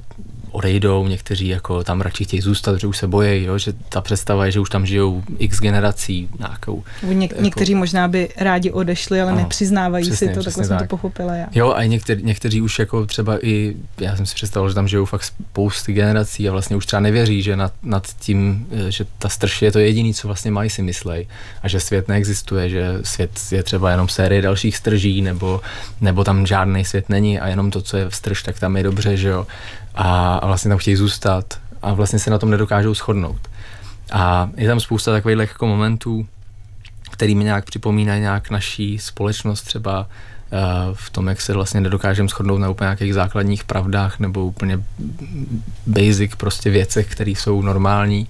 [0.51, 4.45] odejdou, někteří jako tam radši chtějí zůstat, že už se bojí, jo, že ta představa
[4.45, 6.83] je, že už tam žijou x generací nějakou.
[7.03, 10.77] Něk- jako, někteří možná by rádi odešli, ale ano, nepřiznávají přesně, si to, takhle jsem
[10.77, 10.87] tak.
[10.87, 11.47] to pochopila já.
[11.51, 15.05] Jo, a někteří, někteří už jako třeba i, já jsem si představil, že tam žijou
[15.05, 19.61] fakt spousty generací a vlastně už třeba nevěří, že nad, nad tím, že ta strž
[19.61, 21.27] je to jediný, co vlastně mají si myslej
[21.63, 25.61] a že svět neexistuje, že svět je třeba jenom série dalších strží nebo,
[26.01, 28.83] nebo tam žádný svět není a jenom to, co je v strž, tak tam je
[28.83, 29.47] dobře, že jo
[29.95, 33.41] a, a vlastně tam chtějí zůstat a vlastně se na tom nedokážou shodnout.
[34.11, 36.27] A je tam spousta takových jako momentů,
[37.11, 40.07] který mi nějak připomínají nějak naší společnost třeba
[40.93, 44.79] v tom, jak se vlastně nedokážeme shodnout na úplně nějakých základních pravdách nebo úplně
[45.87, 48.27] basic prostě věcech, které jsou normální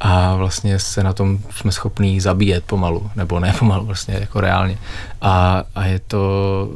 [0.00, 4.78] a vlastně se na tom jsme schopní zabíjet pomalu, nebo ne pomalu, vlastně jako reálně.
[5.20, 6.68] A, a je to,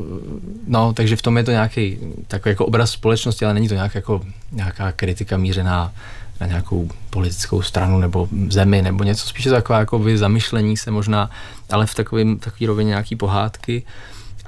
[0.66, 3.94] no, takže v tom je to nějaký takový jako obraz společnosti, ale není to nějak
[3.94, 4.20] jako,
[4.52, 5.92] nějaká kritika mířená
[6.40, 11.30] na nějakou politickou stranu nebo zemi nebo něco, spíše takové jako zamyšlení se možná,
[11.70, 13.82] ale v takovém takový rovině nějaký pohádky.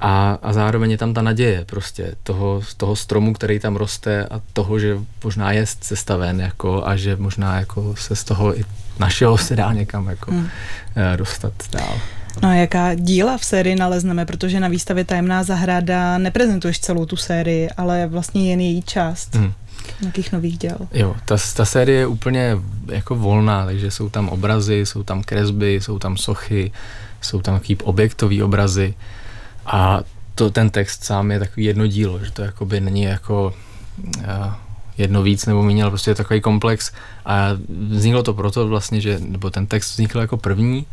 [0.01, 4.41] A, a zároveň je tam ta naděje prostě toho, toho stromu, který tam roste a
[4.53, 8.63] toho, že možná je sestaven jako a že možná jako se z toho i
[8.99, 10.47] našeho se dá někam jako hmm.
[10.95, 11.99] Eh, dostat dál.
[12.41, 17.15] No a jaká díla v sérii nalezneme, protože na výstavě Tajemná zahrada neprezentuješ celou tu
[17.15, 19.35] sérii, ale vlastně jen její část.
[19.35, 19.53] Hmm.
[20.05, 20.77] Jakých nových děl?
[20.93, 22.57] Jo, ta, ta série je úplně
[22.91, 26.71] jako volná, takže jsou tam obrazy, jsou tam kresby, jsou tam sochy,
[27.21, 28.93] jsou tam takový objektový obrazy
[29.65, 30.01] a
[30.35, 33.53] to, ten text sám je takový jedno dílo, že to jakoby není jako
[34.17, 34.23] uh,
[34.97, 36.91] jedno víc nebo méně, ale prostě je takový komplex
[37.25, 37.47] a
[37.89, 40.85] vzniklo to proto vlastně, že, nebo ten text vznikl jako první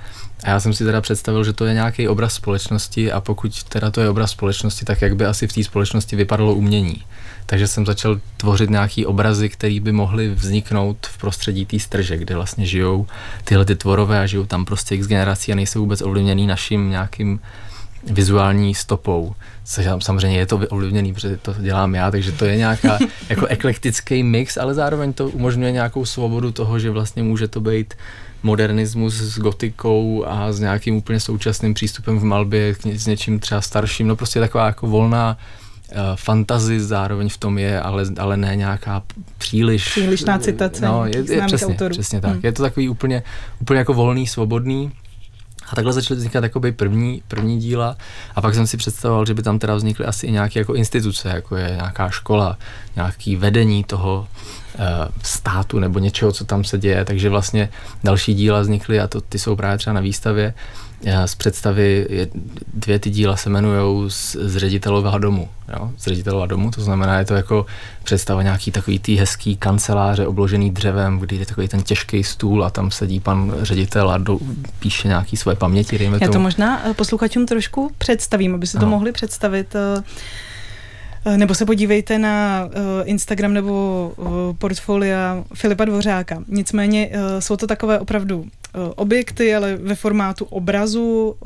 [0.45, 3.91] a já jsem si teda představil, že to je nějaký obraz společnosti a pokud teda
[3.91, 7.03] to je obraz společnosti, tak jak by asi v té společnosti vypadalo umění.
[7.47, 12.35] Takže jsem začal tvořit nějaký obrazy, které by mohly vzniknout v prostředí té strže, kde
[12.35, 13.07] vlastně žijou
[13.45, 17.41] tyhle ty tvorové a žijou tam prostě x generací a nejsou vůbec ovlivněný naším nějakým
[18.11, 19.35] vizuální stopou.
[19.65, 24.23] Což samozřejmě je to ovlivněný, protože to dělám já, takže to je nějaká jako eklektický
[24.23, 27.95] mix, ale zároveň to umožňuje nějakou svobodu toho, že vlastně může to být
[28.43, 34.09] modernismus s gotikou a s nějakým úplně současným přístupem v malbě, s něčím třeba starším,
[34.09, 35.39] no prostě taková jako volná
[35.91, 39.03] uh, fantazi zároveň v tom je, ale, ale ne nějaká
[39.39, 39.91] příliš...
[39.91, 41.93] Přílišná citace no, je, je, přesně, autorů.
[41.93, 42.33] přesně tak.
[42.33, 42.41] Hmm.
[42.43, 43.23] Je to takový úplně,
[43.61, 44.93] úplně jako volný, svobodný,
[45.73, 47.97] a takhle začaly vznikat jakoby první, první díla.
[48.35, 51.29] A pak jsem si představoval, že by tam teda vznikly asi i nějaké jako instituce,
[51.29, 52.59] jako je nějaká škola,
[52.97, 54.29] nějaký vedení toho
[54.79, 54.85] uh,
[55.23, 57.69] státu nebo něčeho, co tam se děje, takže vlastně
[58.05, 60.55] další díla vznikly a to ty jsou právě třeba na výstavě
[61.27, 62.07] z představy
[62.75, 65.49] dvě ty díla se jmenují z, z ředitelového domu.
[65.79, 65.91] Jo?
[65.99, 67.67] Z ředitelového domu, to znamená, je to jako
[68.05, 72.71] představa nějaký takový tý hezký kanceláře obložený dřevem, kdy je takový ten těžký stůl a
[72.71, 74.39] tam sedí pan ředitel a do,
[74.79, 76.05] píše nějaký svoje paměti.
[76.05, 76.43] Já to tomu.
[76.43, 78.91] možná eh, posluchačům trošku představím, aby si to no.
[78.91, 79.77] mohli představit.
[81.29, 82.73] Eh, nebo se podívejte na uh,
[83.05, 86.43] Instagram nebo uh, portfolia Filipa Dvořáka.
[86.49, 88.47] Nicméně jsou to takové opravdu
[88.97, 91.37] objekty, ale ve formátu obrazu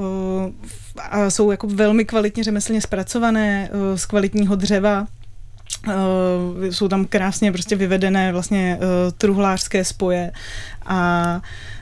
[1.10, 5.06] a jsou jako velmi kvalitně řemeslně zpracované z kvalitního dřeva.
[5.86, 5.94] Uh,
[6.64, 10.32] jsou tam krásně prostě vyvedené vlastně uh, truhlářské spoje
[10.86, 11.40] a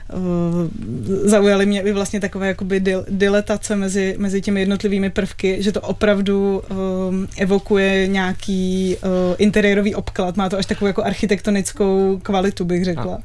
[1.23, 5.81] zaujaly mě i vlastně takové jakoby dil, diletace mezi, mezi těmi jednotlivými prvky, že to
[5.81, 6.63] opravdu
[7.09, 13.19] um, evokuje nějaký uh, interiérový obklad, má to až takovou jako architektonickou kvalitu, bych řekla.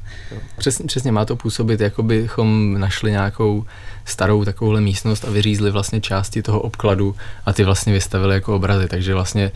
[0.57, 3.65] Přesně, přesně, má to působit, jako bychom našli nějakou
[4.05, 8.87] starou takovouhle místnost a vyřízli vlastně části toho obkladu a ty vlastně vystavili jako obrazy,
[8.87, 9.51] takže vlastně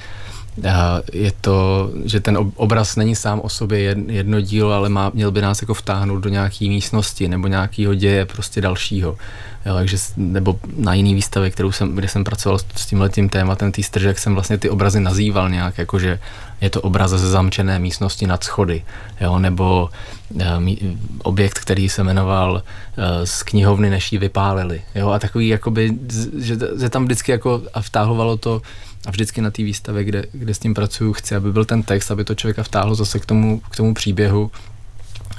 [1.14, 5.42] je to, že ten obraz není sám o sobě jedno dílo, ale má, měl by
[5.42, 9.18] nás jako vtáhnout do nějaké místnosti nebo nějakého děje prostě dalšího.
[9.66, 13.84] Jo, takže, nebo na jiný výstavě, kterou jsem, kde jsem pracoval s tímhletím tématem, tý
[13.84, 16.19] stržek, jsem vlastně ty obrazy nazýval nějak, jako že
[16.62, 18.84] je to obraz ze zamčené místnosti nad schody,
[19.21, 19.90] jo, nebo
[20.30, 20.75] um,
[21.23, 25.94] objekt, který se jmenoval uh, z knihovny, než ji vypálili, jo, a takový, jakoby,
[26.38, 28.62] že, že tam vždycky jako a vtáhlovalo to
[29.06, 32.12] a vždycky na té výstavě, kde, kde s tím pracuju, chci, aby byl ten text,
[32.12, 34.52] aby to člověka vtáhlo zase k tomu, k tomu příběhu.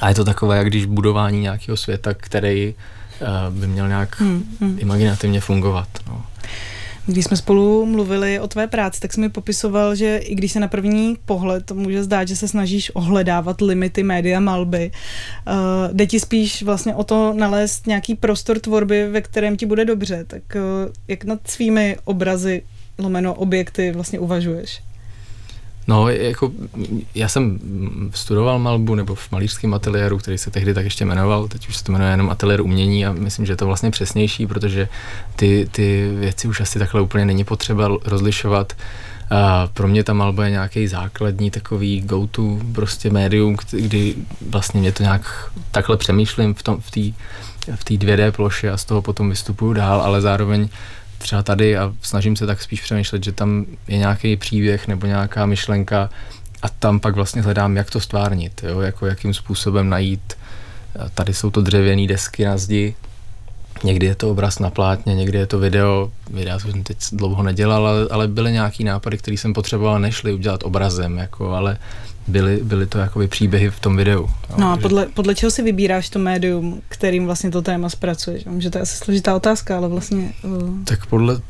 [0.00, 2.74] A je to takové, jak když budování nějakého světa, který
[3.20, 4.76] uh, by měl nějak hmm, hmm.
[4.80, 5.88] imaginativně fungovat.
[6.06, 6.24] No.
[7.06, 10.60] Když jsme spolu mluvili o tvé práci, tak jsi mi popisoval, že i když se
[10.60, 14.90] na první pohled může zdát, že se snažíš ohledávat limity média malby,
[15.46, 19.84] uh, jde ti spíš vlastně o to nalézt nějaký prostor tvorby, ve kterém ti bude
[19.84, 20.24] dobře.
[20.24, 22.62] Tak uh, jak nad svými obrazy
[23.02, 24.82] lomeno objekty vlastně uvažuješ?
[25.86, 26.52] No, jako
[27.14, 27.58] já jsem
[28.14, 31.84] studoval malbu nebo v malířském ateliéru, který se tehdy tak ještě jmenoval, teď už se
[31.84, 34.88] to jmenuje jenom ateliér umění a myslím, že je to vlastně přesnější, protože
[35.36, 38.72] ty, ty věci už asi takhle úplně není potřeba rozlišovat.
[39.30, 44.14] A pro mě ta malba je nějaký základní takový go-to prostě médium, kdy
[44.50, 49.02] vlastně mě to nějak takhle přemýšlím v té v v 2D ploše a z toho
[49.02, 50.68] potom vystupuju dál, ale zároveň
[51.22, 55.46] třeba tady a snažím se tak spíš přemýšlet, že tam je nějaký příběh nebo nějaká
[55.46, 56.10] myšlenka
[56.62, 58.80] a tam pak vlastně hledám, jak to stvárnit, jo?
[58.80, 60.34] Jako jakým způsobem najít.
[61.14, 62.94] Tady jsou to dřevěné desky na zdi,
[63.84, 67.86] někdy je to obraz na plátně, někdy je to video, videa jsem teď dlouho nedělal,
[67.86, 71.78] ale, ale byly nějaký nápady, které jsem potřeboval, nešli udělat obrazem, jako, ale
[72.26, 74.20] byly, byly to jakoby příběhy v tom videu.
[74.50, 78.44] Jo, no a podle, podle čeho si vybíráš to médium, kterým vlastně to téma zpracuješ?
[78.58, 80.32] Že to je asi složitá otázka, ale vlastně...
[80.42, 80.84] Uh...
[80.84, 81.40] Tak podle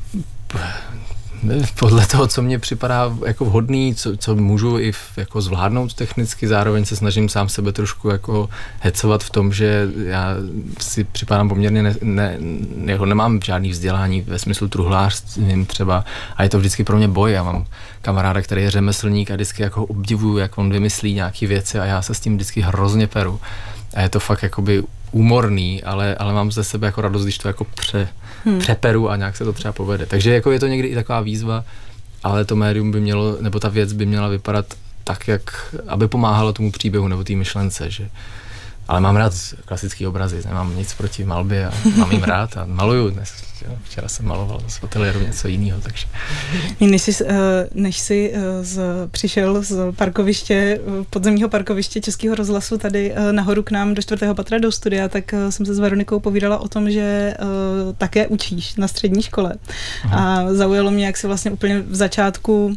[1.79, 6.49] podle toho, co mě připadá jako vhodný, co, co můžu i v, jako zvládnout technicky,
[6.49, 8.49] zároveň se snažím sám sebe trošku jako
[8.81, 10.35] hecovat v tom, že já
[10.81, 12.39] si připadám poměrně, ne, ne,
[12.85, 16.05] jako nemám žádný vzdělání ve smyslu truhlářstvím třeba
[16.37, 17.33] a je to vždycky pro mě boj.
[17.33, 17.67] Já mám
[18.03, 22.03] kamaráda, který je řemeslník a vždycky jako obdivuju, jak on vymyslí nějaké věci a já
[22.03, 23.41] se s tím vždycky hrozně peru.
[23.95, 24.83] A je to fakt jakoby
[25.13, 28.09] úmorný, ale, ale mám ze sebe jako radost, když to jako pře,
[28.45, 28.59] hmm.
[28.59, 30.07] přeperu a nějak se to třeba povede.
[30.07, 31.65] Takže jako je to někdy i taková výzva,
[32.23, 34.67] ale to médium by mělo, nebo ta věc by měla vypadat
[35.05, 38.09] tak, jak, aby pomáhalo tomu příběhu nebo té myšlence, že
[38.93, 39.33] ale mám rád
[39.65, 43.33] klasické obrazy, nemám nic proti malbě a mám jim rád a maluju dnes.
[43.69, 43.79] Jo.
[43.85, 46.07] Včera jsem maloval z ateliéru něco jiného, takže.
[46.81, 48.81] Než jsi, eh, než jsi eh, z,
[49.11, 54.59] přišel z parkoviště, eh, podzemního parkoviště Českého rozhlasu tady nahoru k nám do čtvrtého patra
[54.59, 57.35] do studia, tak jsem se s Veronikou povídala o tom, že
[57.99, 59.55] také učíš na střední škole.
[60.05, 60.45] Aha.
[60.45, 62.77] A zaujalo mě, jak si vlastně úplně v začátku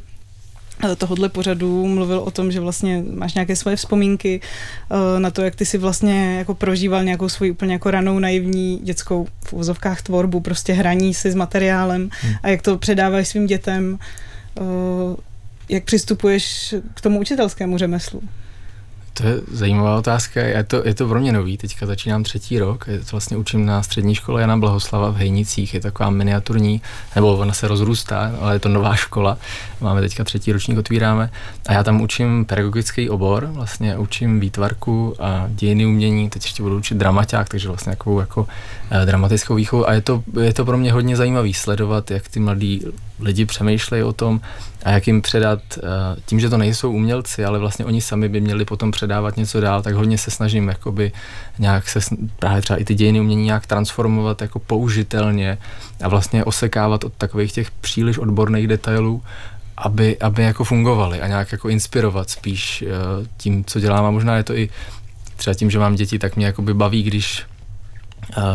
[0.98, 5.56] tohohle pořadu mluvil o tom, že vlastně máš nějaké svoje vzpomínky eh, na to, jak
[5.56, 10.40] ty si vlastně jako prožíval nějakou svoji úplně jako ranou naivní dětskou v úzovkách tvorbu,
[10.40, 12.34] prostě hraní si s materiálem hmm.
[12.44, 14.00] a jak to předáváš svým dětem,
[14.58, 14.62] eh,
[15.70, 18.22] jak přistupuješ k tomu učitelskému řemeslu.
[19.18, 20.42] To je zajímavá otázka.
[20.42, 21.58] Je to, je to pro mě nový.
[21.58, 22.86] Teďka začínám třetí rok.
[22.88, 25.74] Je to vlastně učím na střední škole Jana Blahoslava v Hejnicích.
[25.74, 26.82] Je taková miniaturní,
[27.16, 29.38] nebo ona se rozrůstá, ale je to nová škola.
[29.82, 31.32] Máme teďka třetí ročník, otvíráme.
[31.68, 33.46] A já tam učím pedagogický obor.
[33.52, 36.30] Vlastně učím výtvarku a dějiny umění.
[36.30, 38.48] Teď ještě budu učit dramaťák, takže vlastně takovou jako
[38.92, 39.90] eh, dramatickou výchovu.
[39.90, 42.82] A je to, je to pro mě hodně zajímavý sledovat, jak ty mladí
[43.20, 44.42] lidi přemýšlejí o tom
[44.84, 45.82] a jak jim předat, eh,
[46.26, 49.82] tím, že to nejsou umělci, ale vlastně oni sami by měli potom předávat něco dál,
[49.82, 51.12] tak hodně se snažím jakoby
[51.60, 52.00] nějak se
[52.40, 55.58] právě třeba i ty dějiny umění nějak transformovat jako použitelně
[56.04, 59.24] a vlastně osekávat od takových těch příliš odborných detailů,
[59.78, 62.88] aby, aby jako fungovaly a nějak jako inspirovat spíš eh,
[63.38, 64.06] tím, co dělám.
[64.06, 64.70] A možná je to i
[65.36, 67.44] třeba tím, že mám děti, tak mě jakoby baví, když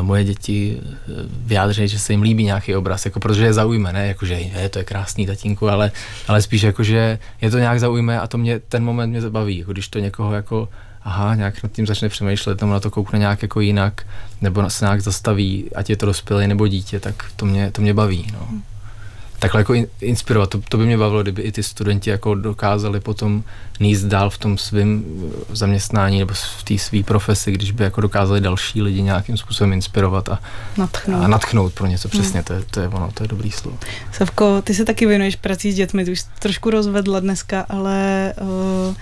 [0.01, 4.07] moje děti eh, vyjádří, že se jim líbí nějaký obraz, jako protože je zaujme, ne?
[4.07, 5.93] Jako, že je, to je krásný tatínku, ale,
[6.29, 9.59] ale spíš jako, že je to nějak zaujme a to mě, ten moment mě zabaví,
[9.59, 10.69] jako když to někoho jako
[11.03, 14.07] aha, nějak nad tím začne přemýšlet, nebo na to koukne nějak jako jinak,
[14.41, 17.95] nebo se nějak zastaví, ať je to dospělý nebo dítě, tak to mě, to mě
[17.95, 18.27] baví.
[18.33, 18.49] No
[19.41, 20.51] takhle jako inspirovat.
[20.51, 23.43] To, to by mě bavilo, kdyby i ty studenti jako dokázali potom
[23.81, 28.01] níst dál v tom svém eh, zaměstnání nebo v té své profesi, když by jako
[28.01, 30.39] dokázali další lidi nějakým způsobem inspirovat a
[30.77, 32.45] natchnout, a natchnout pro něco přesně, hmm.
[32.45, 33.79] to, je, to je ono, to je dobrý slovo.
[34.13, 38.33] Savko, ty se taky věnuješ prací s dětmi, ty už trošku rozvedla dneska, ale
[38.89, 38.95] uh,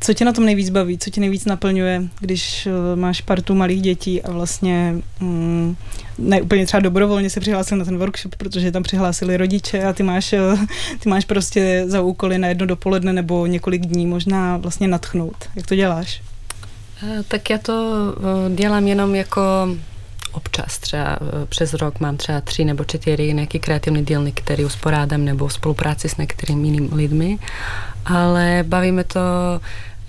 [0.00, 3.82] co tě na tom nejvíc baví, co tě nejvíc naplňuje, když uh, máš partu malých
[3.82, 5.76] dětí a vlastně um,
[6.18, 10.02] ne úplně třeba dobrovolně se přihlásil na ten workshop, protože tam přihlásili rodiče a ty
[10.02, 10.64] máš, uh,
[11.00, 15.36] ty máš prostě za úkoly na jedno dopoledne nebo několik dní možná vlastně natchnout.
[15.56, 16.22] Jak to děláš?
[17.02, 17.74] Eh, tak já to
[18.54, 19.42] dělám jenom jako
[20.32, 21.18] občas, třeba
[21.48, 26.08] přes rok mám třeba tři nebo čtyři nějaký kreativní dílny, který usporádám nebo v spolupráci
[26.08, 27.38] s některými jinými lidmi,
[28.04, 29.20] ale bavíme to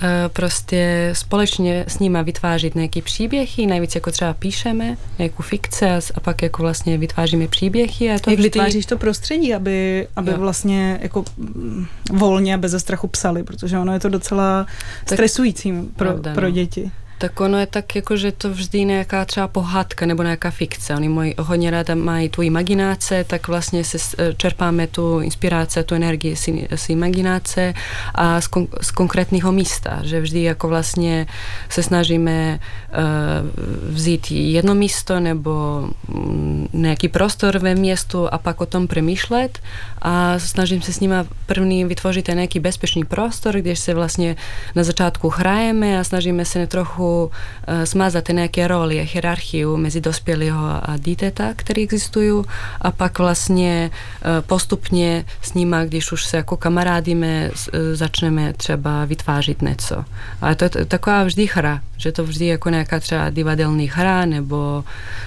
[0.01, 6.19] Eh, prostě společně s nima vytvářet nějaký příběhy, nejvíc jako třeba píšeme nějakou fikce a
[6.19, 8.11] pak jako vlastně vytváříme příběhy.
[8.11, 8.49] A to Jak vždy...
[8.49, 13.93] vytváříš to prostředí, aby, aby vlastně jako mm, volně a bez strachu psali, protože ono
[13.93, 14.65] je to docela
[15.05, 16.91] stresující pro, pro děti.
[17.19, 20.95] Tak ono je tak, jako, že to vždy nějaká třeba pohádka nebo nějaká fikce.
[20.95, 23.97] Oni moji, hodně ráda mají tu imaginace, tak vlastně se
[24.37, 27.73] čerpáme tu inspiraci, tu energii z, z imaginace
[28.15, 29.99] a z, kon, z konkrétního místa.
[30.03, 31.27] Že vždy jako vlastně
[31.69, 38.65] se snažíme uh, vzít jedno místo nebo mm, nějaký prostor ve městu a pak o
[38.65, 39.59] tom přemýšlet
[40.01, 41.15] a snažím se s nimi
[41.45, 44.35] první vytvořit nějaký bezpečný prostor, kde se vlastně
[44.75, 50.89] na začátku hrajeme a snažíme se trochu uh, smazat nějaké roli a hierarchii mezi dospělého
[50.89, 52.43] a dítěta, které existují
[52.81, 59.05] a pak vlastně uh, postupně s nimi, když už se jako kamarádíme, uh, začneme třeba
[59.05, 60.05] vytvářet něco.
[60.41, 64.83] A to je taková vždy hra, že to vždy jako nějaká třeba divadelní hra nebo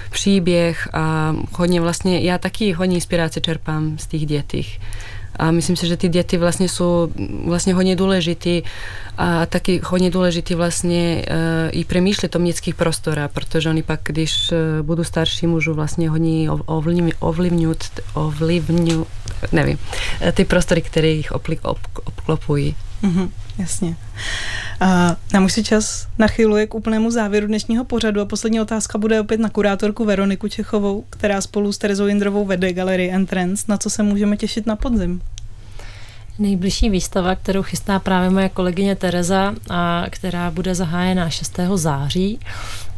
[0.09, 4.79] příběh a hodně vlastně, já taky hodně inspirace čerpám z těch dětí.
[5.35, 7.09] A myslím si, že ty děti vlastně jsou
[7.45, 8.61] vlastně hodně důležité
[9.17, 11.35] a taky hodně důležité vlastně uh,
[11.71, 16.51] i přemýšlet o městských prostorách, protože oni pak, když uh, budou starší, můžou vlastně hodně
[17.19, 17.77] ovlivňovat,
[18.13, 19.07] ovlivňovat,
[19.51, 19.77] nevím,
[20.33, 21.31] ty prostory, které jich
[22.05, 22.75] obklopují.
[23.03, 23.95] Mm-hmm, jasně.
[24.79, 29.21] A nám už si čas nachyluje k úplnému závěru dnešního pořadu a poslední otázka bude
[29.21, 33.65] opět na kurátorku Veroniku Čechovou, která spolu s Terezou Jindrovou vede galerii Entrance.
[33.67, 35.21] Na co se můžeme těšit na podzim?
[36.39, 41.59] Nejbližší výstava, kterou chystá právě moje kolegyně Tereza a která bude zahájena 6.
[41.75, 42.39] září,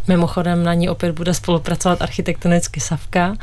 [0.07, 3.35] Mimochodem na ní opět bude spolupracovat architektonicky Savka,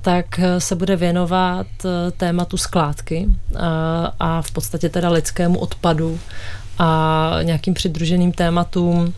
[0.00, 3.28] tak se bude věnovat e, tématu skládky
[4.20, 6.18] a v podstatě teda lidskému odpadu
[6.78, 9.14] a nějakým přidruženým tématům.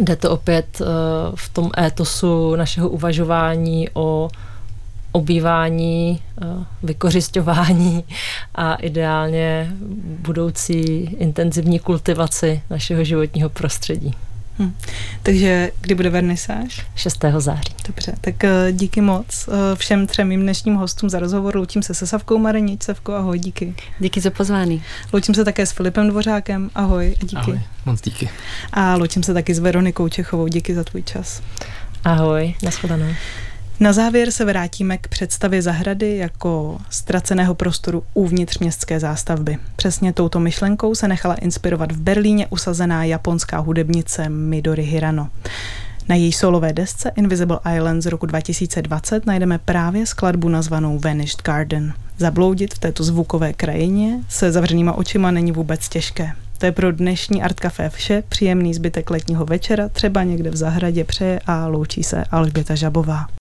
[0.00, 0.82] Jde to opět
[1.34, 4.28] v tom étosu našeho uvažování o
[5.12, 6.22] obývání,
[6.82, 8.04] vykořišťování
[8.54, 10.80] a ideálně budoucí
[11.18, 14.14] intenzivní kultivaci našeho životního prostředí.
[14.58, 14.74] Hm.
[15.22, 16.86] Takže kdy bude vernisáž?
[16.94, 17.24] 6.
[17.38, 17.74] září.
[17.86, 21.56] Dobře, tak eh, díky moc eh, všem třem mým dnešním hostům za rozhovor.
[21.56, 22.82] Loučím se se Savkou Marinič.
[22.82, 23.74] Savko, ahoj, díky.
[23.98, 24.82] Díky za pozvání.
[25.12, 26.70] Loučím se také s Filipem Dvořákem.
[26.74, 27.36] Ahoj, díky.
[27.36, 28.30] Ahoj, moc díky.
[28.72, 30.48] A loučím se taky s Veronikou Čechovou.
[30.48, 31.42] Díky za tvůj čas.
[32.04, 33.14] Ahoj, nashledanou.
[33.80, 39.58] Na závěr se vrátíme k představě zahrady jako ztraceného prostoru uvnitř městské zástavby.
[39.76, 45.28] Přesně touto myšlenkou se nechala inspirovat v Berlíně usazená japonská hudebnice Midori Hirano.
[46.08, 51.94] Na její solové desce Invisible Island z roku 2020 najdeme právě skladbu nazvanou Vanished Garden.
[52.18, 56.32] Zabloudit v této zvukové krajině se zavřenýma očima není vůbec těžké.
[56.58, 58.22] To je pro dnešní Art Café vše.
[58.28, 63.37] Příjemný zbytek letního večera, třeba někde v zahradě přeje a loučí se Alžběta Žabová.